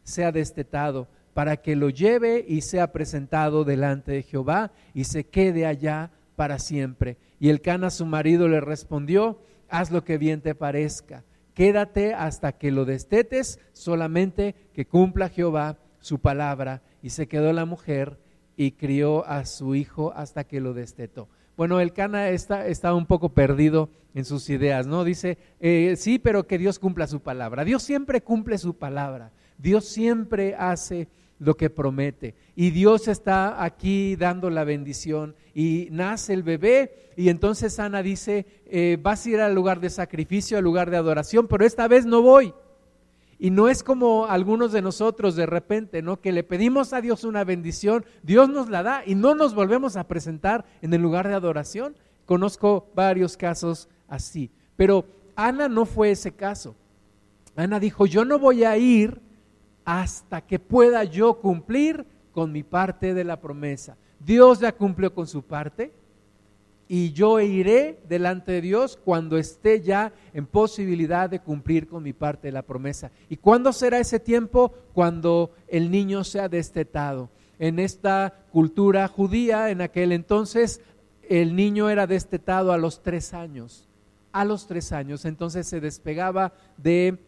[0.03, 5.65] sea destetado, para que lo lleve y sea presentado delante de Jehová y se quede
[5.65, 7.17] allá para siempre.
[7.39, 12.53] Y el Cana su marido le respondió, haz lo que bien te parezca quédate hasta
[12.53, 16.81] que lo destetes, solamente que cumpla Jehová su palabra.
[17.01, 18.19] Y se quedó la mujer
[18.55, 21.27] y crió a su hijo hasta que lo destetó.
[21.57, 25.03] Bueno, el Cana está, un poco perdido en sus ideas, ¿no?
[25.03, 27.63] Dice, eh, sí, pero que Dios cumpla su palabra.
[27.65, 29.31] Dios siempre cumple su palabra.
[29.57, 31.07] Dios siempre hace
[31.41, 32.35] lo que promete.
[32.55, 38.45] Y Dios está aquí dando la bendición y nace el bebé y entonces Ana dice,
[38.67, 42.05] eh, vas a ir al lugar de sacrificio, al lugar de adoración, pero esta vez
[42.05, 42.53] no voy.
[43.39, 46.21] Y no es como algunos de nosotros de repente, ¿no?
[46.21, 49.97] Que le pedimos a Dios una bendición, Dios nos la da y no nos volvemos
[49.97, 51.95] a presentar en el lugar de adoración.
[52.27, 54.51] Conozco varios casos así.
[54.75, 56.75] Pero Ana no fue ese caso.
[57.55, 59.19] Ana dijo, yo no voy a ir
[59.85, 63.97] hasta que pueda yo cumplir con mi parte de la promesa.
[64.19, 65.91] Dios ya cumplió con su parte
[66.87, 72.11] y yo iré delante de Dios cuando esté ya en posibilidad de cumplir con mi
[72.11, 73.11] parte de la promesa.
[73.29, 74.73] ¿Y cuándo será ese tiempo?
[74.93, 77.29] Cuando el niño sea destetado.
[77.59, 80.81] En esta cultura judía, en aquel entonces,
[81.29, 83.87] el niño era destetado a los tres años.
[84.33, 85.23] A los tres años.
[85.23, 87.19] Entonces se despegaba de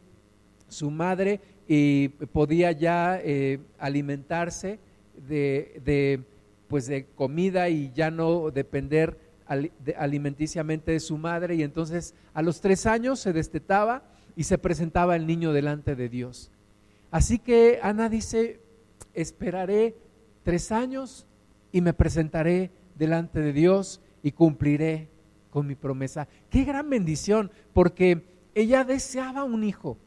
[0.67, 4.79] su madre y podía ya eh, alimentarse
[5.27, 6.23] de,
[6.67, 9.17] pues de comida y ya no depender
[9.97, 11.55] alimenticiamente de su madre.
[11.55, 14.03] Y entonces a los tres años se destetaba
[14.35, 16.51] y se presentaba el niño delante de Dios.
[17.11, 18.59] Así que Ana dice,
[19.13, 19.95] esperaré
[20.43, 21.27] tres años
[21.71, 25.09] y me presentaré delante de Dios y cumpliré
[25.51, 26.27] con mi promesa.
[26.49, 28.23] Qué gran bendición, porque
[28.55, 29.97] ella deseaba un hijo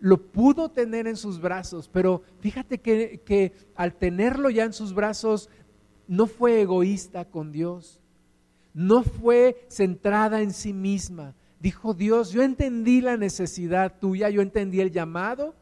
[0.00, 5.50] lo pudo tener en sus brazos, pero fíjate que, al tenerlo ya en sus brazos,
[6.06, 8.00] no fue egoísta con Dios,
[8.74, 11.34] no fue centrada en sí misma.
[11.60, 15.54] Dijo Dios, yo entendí la necesidad tuya, yo entendí el llamado,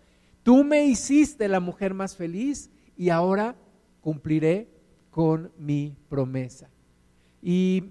[0.42, 3.57] tú me hiciste la mujer más feliz y ahora
[4.03, 4.68] cumpliré
[5.11, 6.68] con mi promesa.
[7.42, 7.85] Y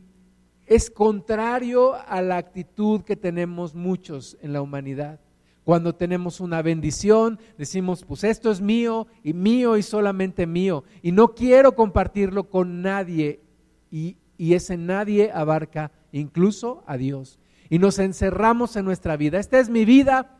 [0.67, 5.19] es contrario a la actitud que tenemos muchos en la humanidad.
[5.65, 10.83] Cuando tenemos una bendición, decimos, pues esto es mío y mío y solamente mío.
[11.01, 13.41] Y no quiero compartirlo con nadie.
[13.89, 17.39] Y, ese nadie abarca incluso a Dios.
[17.67, 19.39] Y nos encerramos en nuestra vida.
[19.39, 20.37] Esta es mi vida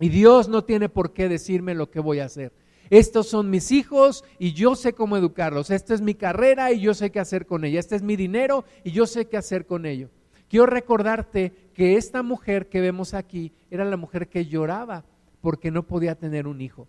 [0.00, 2.54] y Dios no tiene por qué decirme lo que voy a hacer.
[2.88, 5.68] Estos son mis hijos y yo sé cómo educarlos.
[5.68, 7.80] Esta es mi carrera y yo sé qué hacer con ella.
[7.80, 10.08] Este es mi dinero y yo sé qué hacer con ello.
[10.54, 15.04] Quiero recordarte que esta mujer que vemos aquí era la mujer que lloraba
[15.40, 16.86] porque no podía tener un hijo.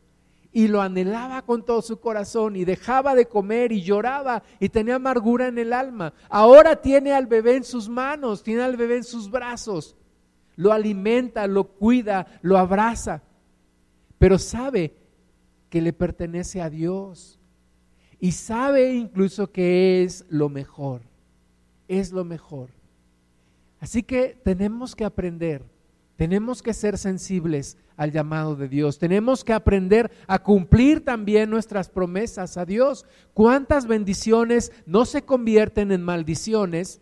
[0.51, 4.97] Y lo anhelaba con todo su corazón y dejaba de comer y lloraba y tenía
[4.97, 6.13] amargura en el alma.
[6.29, 9.95] Ahora tiene al bebé en sus manos, tiene al bebé en sus brazos.
[10.55, 13.23] Lo alimenta, lo cuida, lo abraza.
[14.19, 14.93] Pero sabe
[15.71, 17.39] que le pertenece a Dios.
[18.19, 21.01] Y sabe incluso que es lo mejor.
[21.87, 22.74] Es lo mejor.
[23.85, 25.63] Así que tenemos que aprender,
[26.15, 31.87] tenemos que ser sensibles al llamado de Dios, tenemos que aprender a cumplir también nuestras
[31.87, 33.05] promesas a Dios.
[33.35, 36.99] ¿Cuántas bendiciones no se convierten en maldiciones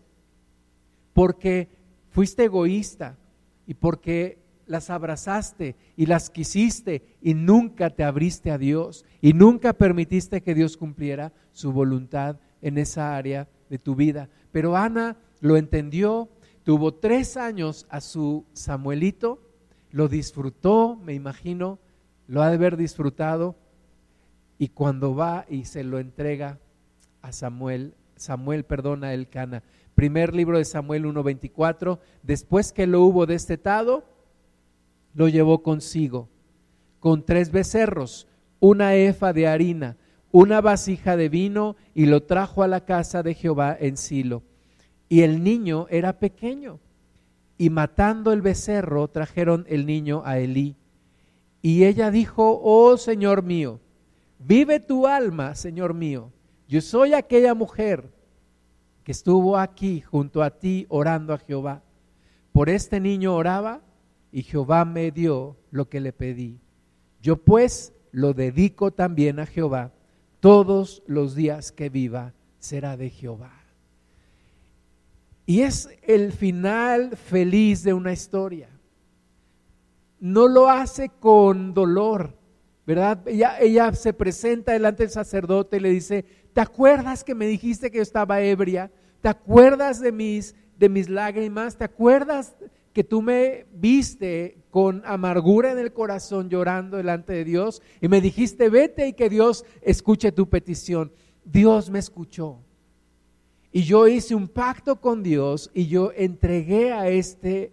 [1.14, 1.70] porque
[2.10, 3.16] fuiste egoísta
[3.66, 9.72] y porque las abrazaste y las quisiste y nunca te abriste a Dios y nunca
[9.72, 14.28] permitiste que Dios cumpliera su voluntad en esa área de tu vida?
[14.52, 16.28] Pero Ana lo entendió,
[16.64, 19.40] tuvo tres años a su Samuelito,
[19.90, 21.78] lo disfrutó, me imagino,
[22.26, 23.54] lo ha de haber disfrutado,
[24.58, 26.58] y cuando va y se lo entrega
[27.22, 29.62] a Samuel, Samuel perdona el Cana.
[29.94, 34.04] Primer libro de Samuel 1:24, después que lo hubo destetado,
[35.14, 36.28] lo llevó consigo
[36.98, 38.26] con tres becerros,
[38.60, 39.96] una efa de harina,
[40.32, 44.42] una vasija de vino y lo trajo a la casa de Jehová en Silo.
[45.08, 46.80] Y el niño era pequeño.
[47.56, 50.76] Y matando el becerro, trajeron el niño a Elí.
[51.62, 53.80] Y ella dijo, oh Señor mío,
[54.38, 56.30] vive tu alma, Señor mío.
[56.68, 58.10] Yo soy aquella mujer
[59.02, 61.82] que estuvo aquí junto a ti orando a Jehová.
[62.52, 63.82] Por este niño oraba
[64.32, 66.58] y Jehová me dio lo que le pedí.
[67.22, 69.92] Yo pues lo dedico también a Jehová.
[70.40, 73.63] Todos los días que viva será de Jehová.
[75.46, 78.68] Y es el final feliz de una historia.
[80.20, 82.36] No lo hace con dolor,
[82.86, 83.22] ¿verdad?
[83.26, 87.98] Ella, se presenta delante del sacerdote y le dice, ¿te acuerdas que me dijiste que
[87.98, 88.90] yo estaba ebria?
[89.20, 91.76] ¿Te acuerdas de mis, de mis lágrimas?
[91.76, 92.54] ¿Te acuerdas
[92.94, 98.20] que tú me viste con amargura en el corazón llorando delante de Dios y me
[98.20, 101.12] dijiste, vete y que Dios escuche tu petición.
[101.44, 102.60] Dios me escuchó.
[103.76, 107.72] Y yo hice un pacto con Dios y yo entregué a este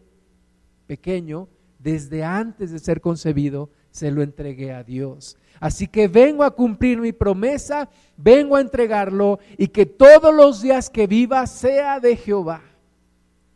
[0.88, 5.38] pequeño, desde antes de ser concebido, se lo entregué a Dios.
[5.60, 7.88] Así que vengo a cumplir mi promesa,
[8.18, 12.64] vengo a entregarlo y que todos los días que viva sea de Jehová,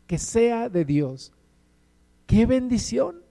[0.06, 1.34] que sea de Dios.
[2.28, 3.24] Qué bendición,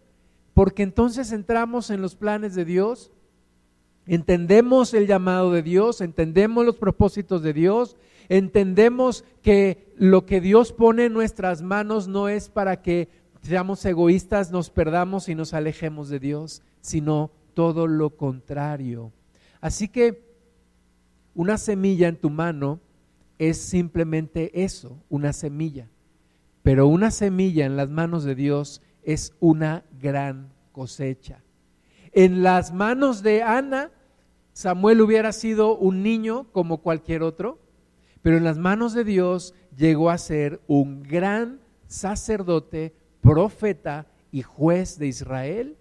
[0.55, 3.13] porque entonces entramos en los planes de Dios,
[4.09, 7.97] entendemos el llamado de Dios, entendemos los propósitos de Dios,
[8.29, 13.09] entendemos que lo que Dios pone en nuestras manos no es para que
[13.43, 19.13] seamos egoístas, nos perdamos y nos alejemos de Dios, sino todo lo contrario.
[19.61, 20.25] Así que
[21.35, 22.81] una semilla en tu mano
[23.39, 25.89] es simplemente eso, una semilla.
[26.63, 31.43] Pero una semilla en las manos de Dios es una gran cosecha.
[32.13, 33.91] En las manos de Ana,
[34.53, 37.59] Samuel hubiera sido un niño como cualquier otro,
[38.25, 44.99] pero en las manos de Dios llegó a ser un gran sacerdote, profeta y juez
[44.99, 45.77] de Israel.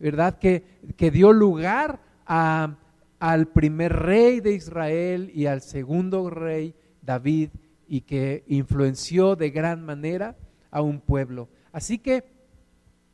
[0.00, 0.40] ¿Verdad?
[0.40, 0.64] Que,
[0.96, 7.50] que dio lugar al primer rey de Israel y al segundo rey, David,
[7.86, 10.36] y que influenció de gran manera
[10.72, 11.48] a un pueblo.
[11.70, 12.24] Así que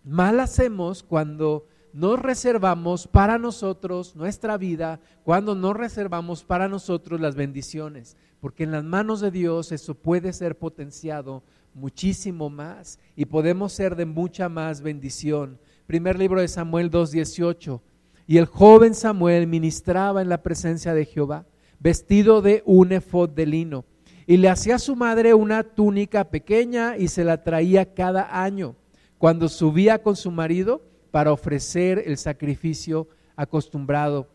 [0.05, 7.37] mal hacemos cuando nos reservamos para nosotros nuestra vida, cuando nos reservamos para nosotros las
[7.37, 13.73] bendiciones, porque en las manos de Dios eso puede ser potenciado muchísimo más y podemos
[13.73, 15.59] ser de mucha más bendición.
[15.87, 17.81] Primer libro de Samuel 2.18.
[18.27, 21.47] Y el joven Samuel ministraba en la presencia de Jehová,
[21.81, 23.87] vestido de un efod de lino
[24.27, 28.77] y le hacía a su madre una túnica pequeña y se la traía cada año
[29.17, 30.83] cuando subía con su marido
[31.17, 34.29] para ofrecer el sacrificio acostumbrado.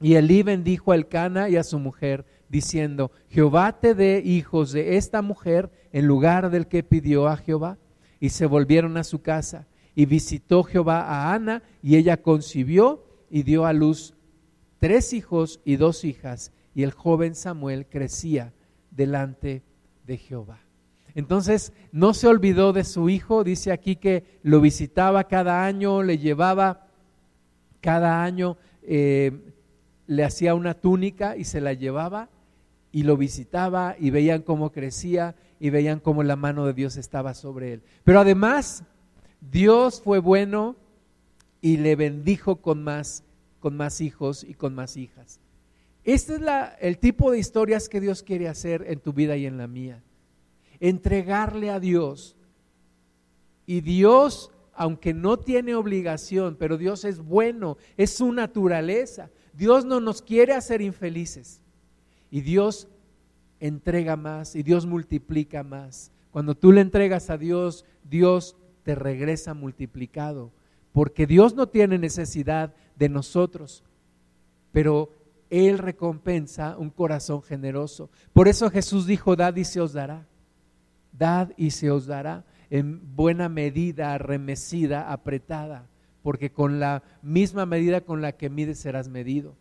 [0.00, 4.96] Y Elí bendijo a Elcana y a su mujer, diciendo, Jehová te dé hijos de
[4.96, 7.78] esta mujer en lugar del que pidió a Jehová.
[8.18, 9.68] Y se volvieron a su casa.
[9.94, 14.16] Y visitó Jehová a Ana, y ella concibió y dio a luz
[14.80, 16.50] tres hijos y dos hijas.
[16.74, 18.52] Y el joven Samuel crecía
[18.90, 19.62] delante
[20.04, 20.58] de Jehová.
[21.14, 26.18] Entonces no se olvidó de su hijo, dice aquí que lo visitaba cada año, le
[26.18, 26.86] llevaba
[27.80, 29.32] cada año, eh,
[30.06, 32.28] le hacía una túnica y se la llevaba
[32.92, 37.34] y lo visitaba y veían cómo crecía y veían cómo la mano de Dios estaba
[37.34, 37.82] sobre él.
[38.04, 38.84] Pero además,
[39.40, 40.76] Dios fue bueno
[41.60, 43.24] y le bendijo con más,
[43.60, 45.40] con más hijos y con más hijas.
[46.04, 46.42] Este es
[46.80, 50.02] el tipo de historias que Dios quiere hacer en tu vida y en la mía.
[50.82, 52.34] Entregarle a Dios.
[53.66, 59.30] Y Dios, aunque no tiene obligación, pero Dios es bueno, es su naturaleza.
[59.54, 61.62] Dios no nos quiere hacer infelices.
[62.32, 62.88] Y Dios
[63.60, 66.10] entrega más y Dios multiplica más.
[66.32, 70.50] Cuando tú le entregas a Dios, Dios te regresa multiplicado.
[70.92, 73.84] Porque Dios no tiene necesidad de nosotros.
[74.72, 75.10] Pero
[75.48, 78.10] él recompensa un corazón generoso.
[78.32, 80.26] Por eso Jesús dijo, dad y se os dará.
[81.12, 85.86] Dad y se os dará en buena medida, remecida, apretada,
[86.22, 89.54] porque con la misma medida con la que mides serás medido.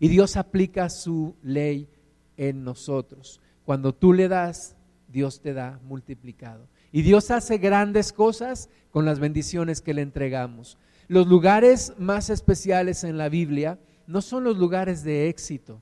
[0.00, 1.88] Y Dios aplica su ley
[2.36, 3.40] en nosotros.
[3.64, 4.76] Cuando tú le das,
[5.08, 6.66] Dios te da multiplicado.
[6.90, 10.78] Y Dios hace grandes cosas con las bendiciones que le entregamos.
[11.08, 15.80] Los lugares más especiales en la Biblia no son los lugares de éxito,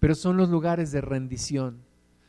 [0.00, 1.85] pero son los lugares de rendición.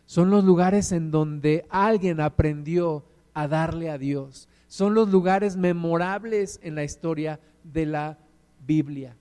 [0.07, 3.03] Son los lugares en donde alguien aprendió
[3.33, 4.47] a darle a Dios.
[4.67, 8.17] Son los lugares memorables en la historia de la
[8.65, 9.17] Biblia.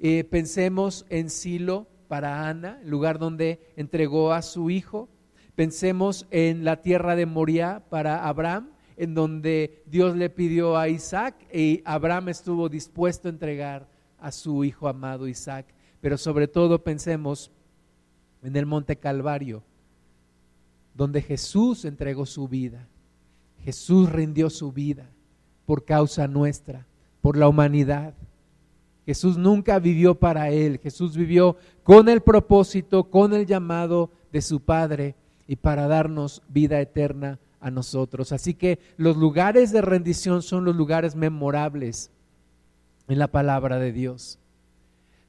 [0.00, 5.08] Eh, pensemos en Silo para Ana, el lugar donde entregó a su hijo.
[5.54, 11.36] Pensemos en la tierra de Moria para Abraham, en donde Dios le pidió a Isaac
[11.54, 15.66] y Abraham estuvo dispuesto a entregar a su hijo amado Isaac.
[16.00, 17.52] Pero sobre todo pensemos
[18.42, 19.62] en el monte Calvario,
[20.96, 22.88] donde Jesús entregó su vida.
[23.64, 25.10] Jesús rindió su vida
[25.66, 26.86] por causa nuestra,
[27.20, 28.14] por la humanidad.
[29.04, 34.60] Jesús nunca vivió para Él, Jesús vivió con el propósito, con el llamado de su
[34.60, 35.14] Padre
[35.46, 38.32] y para darnos vida eterna a nosotros.
[38.32, 42.10] Así que los lugares de rendición son los lugares memorables
[43.08, 44.38] en la palabra de Dios.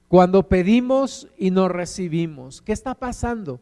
[0.08, 3.60] Cuando pedimos y no recibimos, ¿qué está pasando?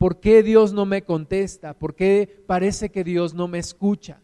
[0.00, 1.74] ¿Por qué Dios no me contesta?
[1.74, 4.18] ¿Por qué parece que Dios no me escucha?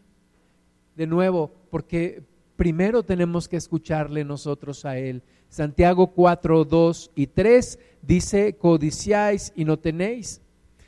[0.95, 2.23] De nuevo, porque
[2.55, 5.21] primero tenemos que escucharle nosotros a Él.
[5.49, 10.41] Santiago 4, 2 y 3 dice, codiciáis y no tenéis,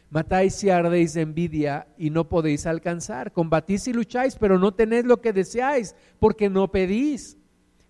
[0.09, 5.05] matáis y ardéis de envidia y no podéis alcanzar, combatís y lucháis, pero no tenéis
[5.05, 7.37] lo que deseáis, porque no pedís.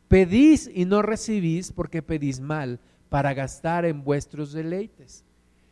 [0.10, 5.24] Pedís y no recibís porque pedís mal para gastar en vuestros deleites.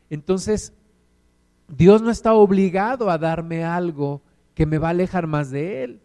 [0.09, 0.71] Entonces,
[1.67, 4.21] Dios no está obligado a darme algo
[4.53, 5.99] que me va a alejar más de Él.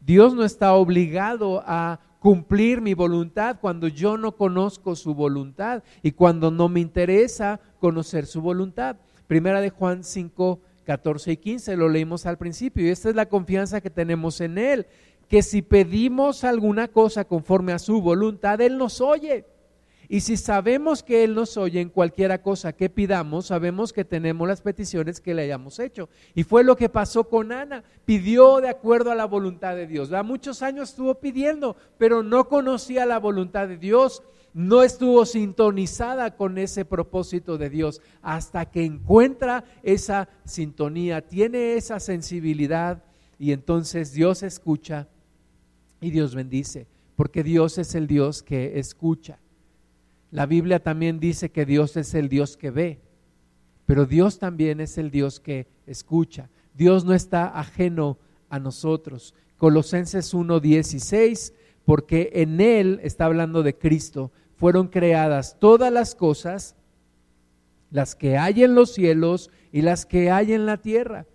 [0.00, 6.12] Dios no está obligado a cumplir mi voluntad cuando yo no conozco su voluntad y
[6.12, 8.96] cuando no me interesa conocer su voluntad.
[9.26, 13.26] Primera de Juan 5, 14 y 15, lo leímos al principio y esta es la
[13.26, 14.86] confianza que tenemos en Él,
[15.28, 19.44] que si pedimos alguna cosa conforme a su voluntad, Él nos oye.
[20.08, 24.46] Y si sabemos que Él nos oye en cualquiera cosa que pidamos, sabemos que tenemos
[24.46, 26.08] las peticiones que le hayamos hecho.
[26.34, 27.82] Y fue lo que pasó con Ana.
[28.04, 30.08] Pidió de acuerdo a la voluntad de Dios.
[30.08, 34.22] Da muchos años estuvo pidiendo, pero no conocía la voluntad de Dios.
[34.54, 42.00] No estuvo sintonizada con ese propósito de Dios hasta que encuentra esa sintonía, tiene esa
[42.00, 43.04] sensibilidad
[43.38, 45.08] y entonces Dios escucha
[46.00, 46.86] y Dios bendice,
[47.16, 49.38] porque Dios es el Dios que escucha.
[50.30, 53.00] La Biblia también dice que Dios es el Dios que ve,
[53.86, 56.50] pero Dios también es el Dios que escucha.
[56.74, 58.18] Dios no está ajeno
[58.48, 59.34] a nosotros.
[59.56, 61.54] Colosenses 1:16,
[61.84, 66.76] porque en Él, está hablando de Cristo, fueron creadas todas las cosas,
[67.90, 71.26] las que hay en los cielos y las que hay en la tierra,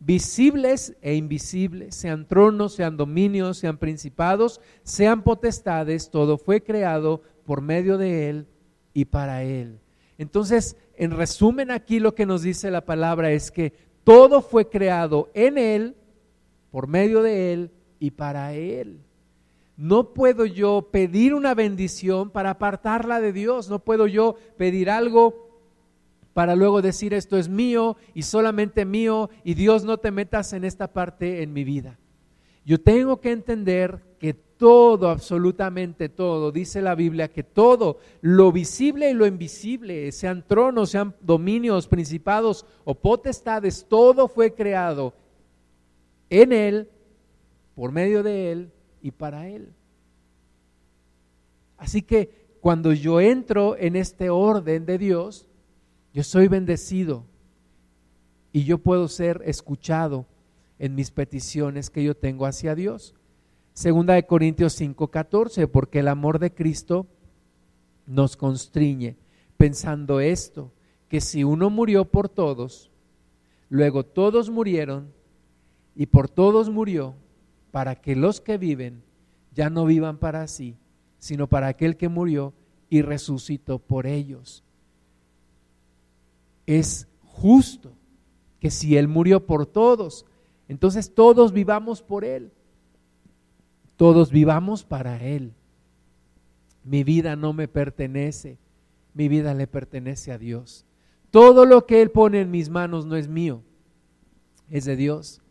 [0.00, 7.60] visibles e invisibles, sean tronos, sean dominios, sean principados, sean potestades, todo fue creado por
[7.60, 8.46] medio de Él
[8.92, 9.80] y para Él.
[10.18, 13.72] Entonces, en resumen aquí lo que nos dice la palabra es que
[14.04, 15.96] todo fue creado en Él,
[16.70, 19.00] por medio de Él y para Él.
[19.76, 25.48] No puedo yo pedir una bendición para apartarla de Dios, no puedo yo pedir algo
[26.34, 30.64] para luego decir esto es mío y solamente mío y Dios no te metas en
[30.64, 31.98] esta parte en mi vida.
[32.64, 34.00] Yo tengo que entender
[34.60, 40.90] todo, absolutamente todo, dice la Biblia que todo, lo visible y lo invisible, sean tronos,
[40.90, 45.14] sean dominios, principados o potestades, todo fue creado
[46.28, 46.90] en Él,
[47.74, 49.72] por medio de Él y para Él.
[51.78, 52.28] Así que
[52.60, 55.48] cuando yo entro en este orden de Dios,
[56.12, 57.24] yo soy bendecido
[58.52, 60.26] y yo puedo ser escuchado
[60.78, 63.14] en mis peticiones que yo tengo hacia Dios.
[63.80, 67.06] Segunda de Corintios 5:14, porque el amor de Cristo
[68.04, 69.16] nos constriñe,
[69.56, 70.70] pensando esto,
[71.08, 72.90] que si uno murió por todos,
[73.70, 75.14] luego todos murieron
[75.96, 77.14] y por todos murió,
[77.70, 79.02] para que los que viven
[79.54, 80.76] ya no vivan para sí,
[81.18, 82.52] sino para aquel que murió
[82.90, 84.62] y resucitó por ellos.
[86.66, 87.92] Es justo
[88.60, 90.26] que si Él murió por todos,
[90.68, 92.52] entonces todos vivamos por Él
[94.00, 95.52] todos vivamos para Él.
[96.84, 98.56] Mi vida no me pertenece,
[99.12, 100.86] mi vida le pertenece a Dios.
[101.30, 103.62] Todo lo que Él pone en mis manos no es mío,
[104.70, 105.42] es de Dios.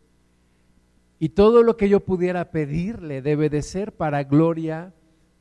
[1.20, 4.92] Y todo lo que yo pudiera pedirle debe de ser para gloria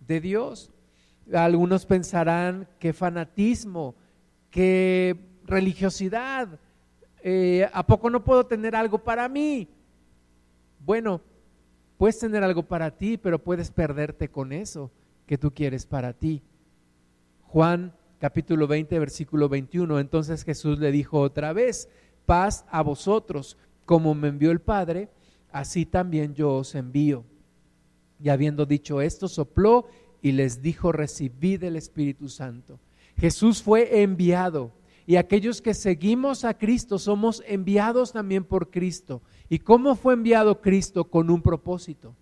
[0.05, 0.69] de Dios.
[1.33, 3.95] Algunos pensarán que fanatismo,
[4.51, 6.59] que religiosidad.
[7.23, 9.67] eh, ¿a poco no puedo tener algo para mí?
[10.85, 11.21] Bueno,
[11.99, 14.89] puedes tener algo para ti, pero puedes perderte con eso
[15.27, 16.41] que tú quieres para ti.
[17.41, 19.99] Juan capítulo 20, versículo 21.
[19.99, 21.89] Entonces Jesús le dijo otra vez,
[22.25, 25.09] paz a vosotros, como me envió el Padre,
[25.51, 27.25] así también yo os envío.
[28.23, 29.87] Y habiendo dicho esto, sopló
[30.21, 32.79] y les dijo, recibid el Espíritu Santo.
[33.17, 34.71] Jesús fue enviado
[35.09, 39.23] y aquellos que seguimos a Cristo somos enviados también por Cristo.
[39.49, 41.05] ¿Y cómo fue enviado Cristo?
[41.05, 42.15] Con un propósito.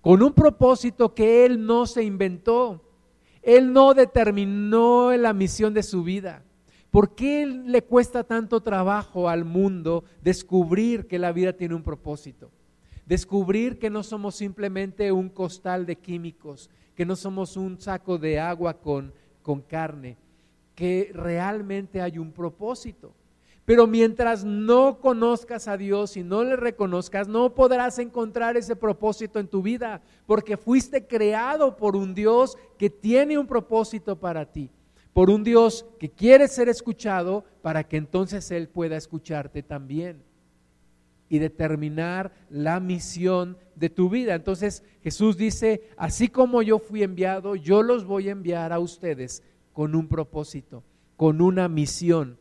[0.00, 2.80] Con un propósito que Él no se inventó.
[3.42, 6.44] Él no determinó la misión de su vida.
[6.92, 12.52] ¿Por qué le cuesta tanto trabajo al mundo descubrir que la vida tiene un propósito?
[13.04, 18.38] Descubrir que no somos simplemente un costal de químicos, que no somos un saco de
[18.38, 19.12] agua con,
[19.42, 20.16] con carne,
[20.78, 23.12] que realmente hay un propósito.
[23.64, 29.40] Pero mientras no conozcas a Dios y no le reconozcas, no podrás encontrar ese propósito
[29.40, 34.70] en tu vida, porque fuiste creado por un Dios que tiene un propósito para ti,
[35.12, 40.22] por un Dios que quiere ser escuchado para que entonces Él pueda escucharte también
[41.28, 44.36] y determinar la misión de tu vida.
[44.36, 49.42] Entonces Jesús dice, así como yo fui enviado, yo los voy a enviar a ustedes
[49.78, 50.82] con un propósito,
[51.16, 52.36] con una misión.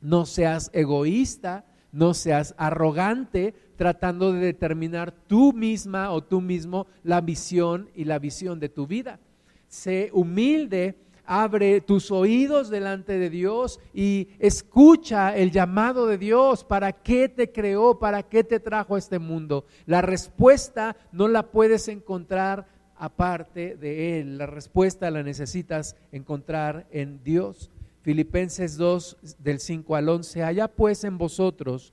[0.00, 7.20] No seas egoísta, no seas arrogante tratando de determinar tú misma o tú mismo la
[7.20, 9.20] misión y la visión de tu vida.
[9.68, 16.64] Sé humilde, abre tus oídos delante de Dios y escucha el llamado de Dios.
[16.64, 18.00] ¿Para qué te creó?
[18.00, 19.64] ¿Para qué te trajo a este mundo?
[19.86, 22.66] La respuesta no la puedes encontrar
[22.98, 24.38] aparte de Él.
[24.38, 27.70] La respuesta la necesitas encontrar en Dios.
[28.02, 31.92] Filipenses 2 del 5 al 11, allá pues en vosotros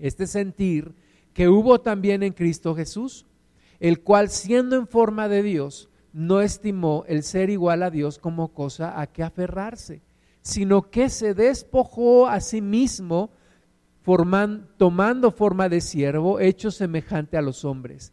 [0.00, 0.94] este sentir
[1.34, 3.26] que hubo también en Cristo Jesús,
[3.80, 8.52] el cual siendo en forma de Dios, no estimó el ser igual a Dios como
[8.52, 10.02] cosa a que aferrarse,
[10.40, 13.30] sino que se despojó a sí mismo,
[14.76, 18.12] tomando forma de siervo, hecho semejante a los hombres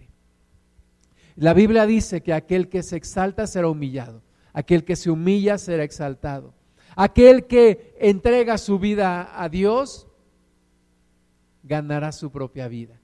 [1.35, 4.21] La Biblia dice que aquel que se exalta será humillado,
[4.53, 6.53] aquel que se humilla será exaltado,
[6.95, 10.07] aquel que entrega su vida a Dios
[11.63, 12.99] ganará su propia vida.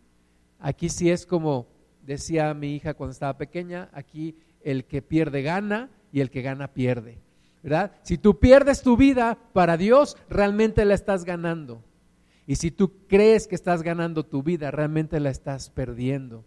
[0.59, 1.67] Aquí sí es como
[2.03, 6.73] decía mi hija cuando estaba pequeña, aquí el que pierde gana y el que gana
[6.73, 7.19] pierde.
[7.63, 7.91] ¿verdad?
[8.03, 11.83] Si tú pierdes tu vida para Dios, realmente la estás ganando.
[12.45, 16.45] Y si tú crees que estás ganando tu vida, realmente la estás perdiendo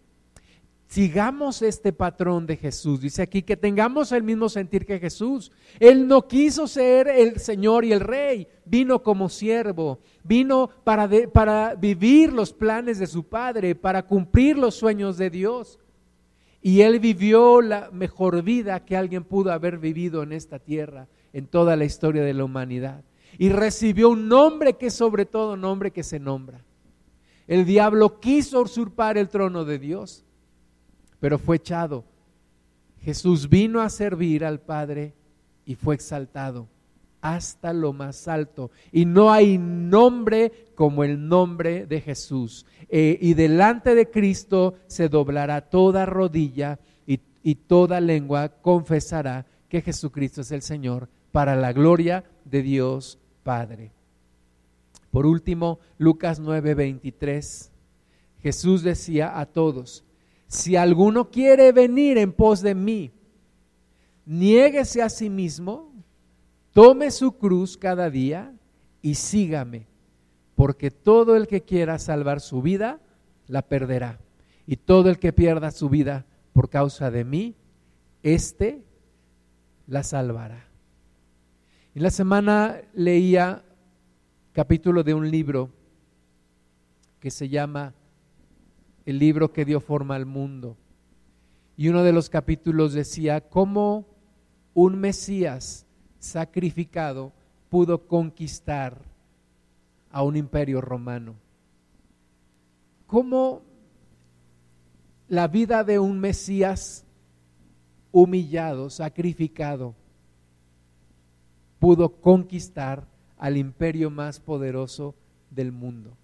[0.91, 2.99] sigamos este patrón de Jesús.
[2.99, 5.49] Dice aquí que tengamos el mismo sentir que Jesús.
[5.79, 11.75] Él no quiso ser el Señor y el Rey, vino como siervo, vino para, para
[11.75, 15.79] vivir los planes de su Padre, para cumplir los sueños de Dios.
[16.61, 21.47] Y Él vivió la mejor vida que alguien pudo haber vivido en esta tierra, en
[21.47, 23.01] toda la historia de la humanidad.
[23.37, 26.65] Y recibió un nombre que es sobre todo nombre que se nombra.
[27.47, 30.25] El diablo quiso usurpar el trono de Dios
[31.21, 32.03] pero fue echado.
[33.01, 35.13] Jesús vino a servir al Padre
[35.65, 36.67] y fue exaltado
[37.21, 38.71] hasta lo más alto.
[38.91, 42.65] Y no hay nombre como el nombre de Jesús.
[42.89, 49.81] Eh, y delante de Cristo se doblará toda rodilla y, y toda lengua confesará que
[49.81, 53.91] Jesucristo es el Señor para la gloria de Dios Padre.
[55.11, 57.69] Por último, Lucas 9:23,
[58.41, 60.03] Jesús decía a todos,
[60.51, 63.13] si alguno quiere venir en pos de mí,
[64.25, 65.93] niéguese a sí mismo,
[66.73, 68.53] tome su cruz cada día
[69.01, 69.87] y sígame,
[70.55, 72.99] porque todo el que quiera salvar su vida,
[73.47, 74.19] la perderá.
[74.67, 77.55] Y todo el que pierda su vida por causa de mí,
[78.21, 78.83] éste
[79.87, 80.67] la salvará.
[81.95, 83.63] En la semana leía
[84.51, 85.69] capítulo de un libro
[87.21, 87.93] que se llama
[89.05, 90.77] el libro que dio forma al mundo.
[91.77, 94.05] Y uno de los capítulos decía cómo
[94.73, 95.85] un Mesías
[96.19, 97.33] sacrificado
[97.69, 99.01] pudo conquistar
[100.11, 101.35] a un imperio romano.
[103.07, 103.61] cómo
[105.27, 107.05] la vida de un Mesías
[108.11, 109.95] humillado, sacrificado,
[111.79, 115.15] pudo conquistar al imperio más poderoso
[115.49, 116.15] del mundo.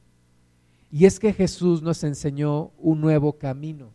[0.91, 3.91] Y es que Jesús nos enseñó un nuevo camino,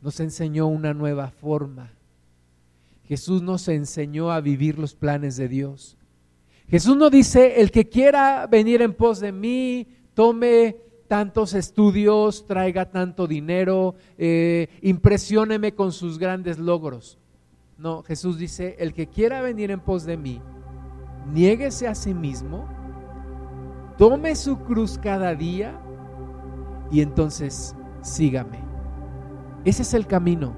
[0.00, 1.92] nos enseñó una nueva forma.
[3.04, 5.96] Jesús nos enseñó a vivir los planes de Dios.
[6.68, 10.76] Jesús no dice, el que quiera venir en pos de mí, tome
[11.08, 17.18] tantos estudios, traiga tanto dinero, eh, impresióneme con sus grandes logros.
[17.78, 20.40] No, Jesús dice, el que quiera venir en pos de mí,
[21.32, 22.68] niéguese a sí mismo,
[23.98, 25.80] tome su cruz cada día
[26.90, 28.58] y entonces sígame.
[29.64, 30.52] Ese es el camino.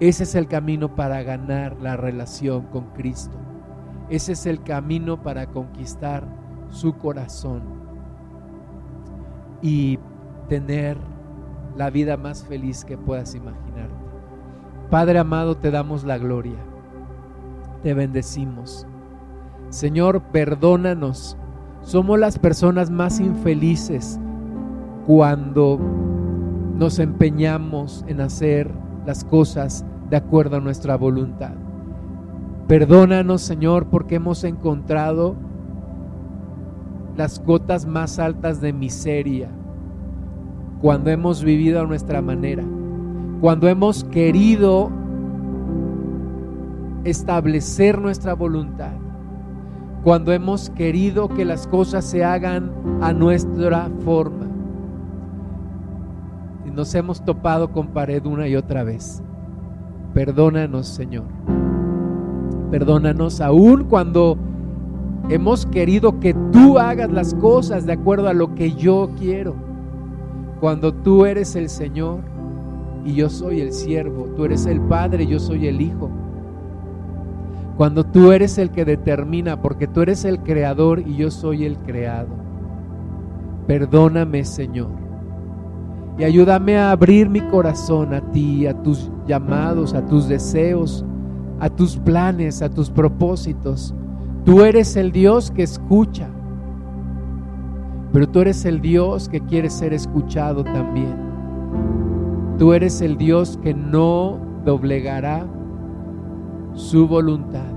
[0.00, 3.36] Ese es el camino para ganar la relación con Cristo.
[4.08, 6.24] Ese es el camino para conquistar
[6.70, 7.62] su corazón
[9.60, 9.98] y
[10.48, 10.96] tener
[11.76, 13.94] la vida más feliz que puedas imaginarte.
[14.90, 16.58] Padre amado, te damos la gloria.
[17.82, 18.86] Te bendecimos.
[19.68, 21.36] Señor, perdónanos.
[21.82, 24.18] Somos las personas más infelices
[25.10, 25.76] cuando
[26.78, 28.70] nos empeñamos en hacer
[29.04, 31.50] las cosas de acuerdo a nuestra voluntad.
[32.68, 35.34] Perdónanos, Señor, porque hemos encontrado
[37.16, 39.48] las cotas más altas de miseria
[40.80, 42.62] cuando hemos vivido a nuestra manera,
[43.40, 44.92] cuando hemos querido
[47.02, 48.92] establecer nuestra voluntad
[50.04, 54.49] cuando hemos querido que las cosas se hagan a nuestra forma.
[56.74, 59.22] Nos hemos topado con pared una y otra vez.
[60.14, 61.24] Perdónanos, Señor.
[62.70, 64.36] Perdónanos aún cuando
[65.28, 69.54] hemos querido que tú hagas las cosas de acuerdo a lo que yo quiero.
[70.60, 72.20] Cuando tú eres el Señor
[73.04, 76.10] y yo soy el siervo, tú eres el Padre y yo soy el Hijo.
[77.76, 81.78] Cuando tú eres el que determina, porque tú eres el creador y yo soy el
[81.78, 82.28] creado.
[83.66, 84.99] Perdóname, Señor.
[86.20, 91.02] Y ayúdame a abrir mi corazón a ti, a tus llamados, a tus deseos,
[91.58, 93.94] a tus planes, a tus propósitos.
[94.44, 96.28] Tú eres el Dios que escucha,
[98.12, 101.16] pero tú eres el Dios que quiere ser escuchado también.
[102.58, 105.46] Tú eres el Dios que no doblegará
[106.74, 107.72] su voluntad,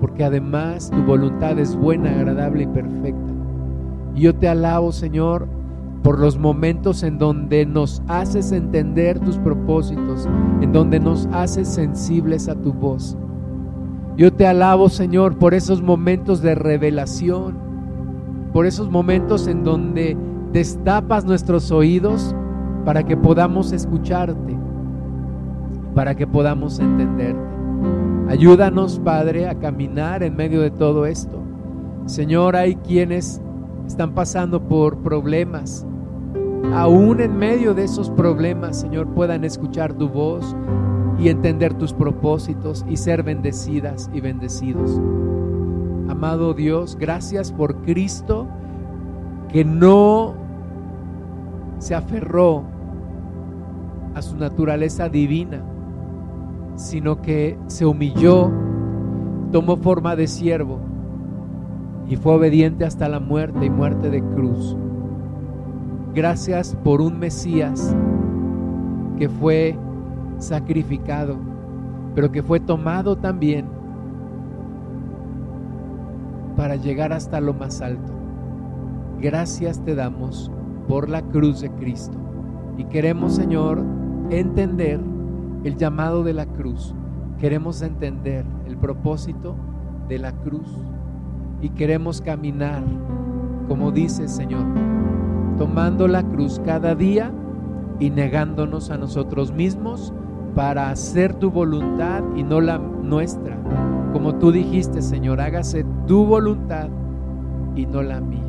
[0.00, 3.32] porque además tu voluntad es buena, agradable y perfecta.
[4.14, 5.48] Y yo te alabo, Señor,
[6.06, 10.28] por los momentos en donde nos haces entender tus propósitos,
[10.60, 13.18] en donde nos haces sensibles a tu voz.
[14.16, 17.56] Yo te alabo, Señor, por esos momentos de revelación,
[18.52, 20.16] por esos momentos en donde
[20.52, 22.36] destapas nuestros oídos
[22.84, 24.56] para que podamos escucharte,
[25.92, 27.50] para que podamos entenderte.
[28.28, 31.42] Ayúdanos, Padre, a caminar en medio de todo esto.
[32.04, 33.42] Señor, hay quienes
[33.88, 35.84] están pasando por problemas.
[36.74, 40.56] Aún en medio de esos problemas, Señor, puedan escuchar tu voz
[41.18, 45.00] y entender tus propósitos y ser bendecidas y bendecidos.
[46.08, 48.46] Amado Dios, gracias por Cristo
[49.48, 50.34] que no
[51.78, 52.64] se aferró
[54.14, 55.62] a su naturaleza divina
[56.76, 58.50] sino que se humilló,
[59.50, 60.78] tomó forma de siervo
[62.06, 64.76] y fue obediente hasta la muerte y muerte de cruz.
[66.16, 67.94] Gracias por un Mesías
[69.18, 69.78] que fue
[70.38, 71.36] sacrificado,
[72.14, 73.66] pero que fue tomado también
[76.56, 78.14] para llegar hasta lo más alto.
[79.20, 80.50] Gracias te damos
[80.88, 82.16] por la cruz de Cristo.
[82.78, 83.84] Y queremos, Señor,
[84.30, 84.98] entender
[85.64, 86.94] el llamado de la cruz.
[87.38, 89.54] Queremos entender el propósito
[90.08, 90.78] de la cruz
[91.60, 92.82] y queremos caminar,
[93.68, 94.64] como dice Señor,
[95.58, 97.32] tomando la cruz cada día
[97.98, 100.12] y negándonos a nosotros mismos
[100.54, 103.56] para hacer tu voluntad y no la nuestra.
[104.12, 106.88] Como tú dijiste, Señor, hágase tu voluntad
[107.74, 108.40] y no la mía.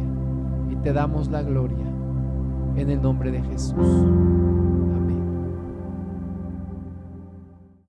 [0.72, 1.86] Y te damos la gloria
[2.76, 4.06] en el nombre de Jesús.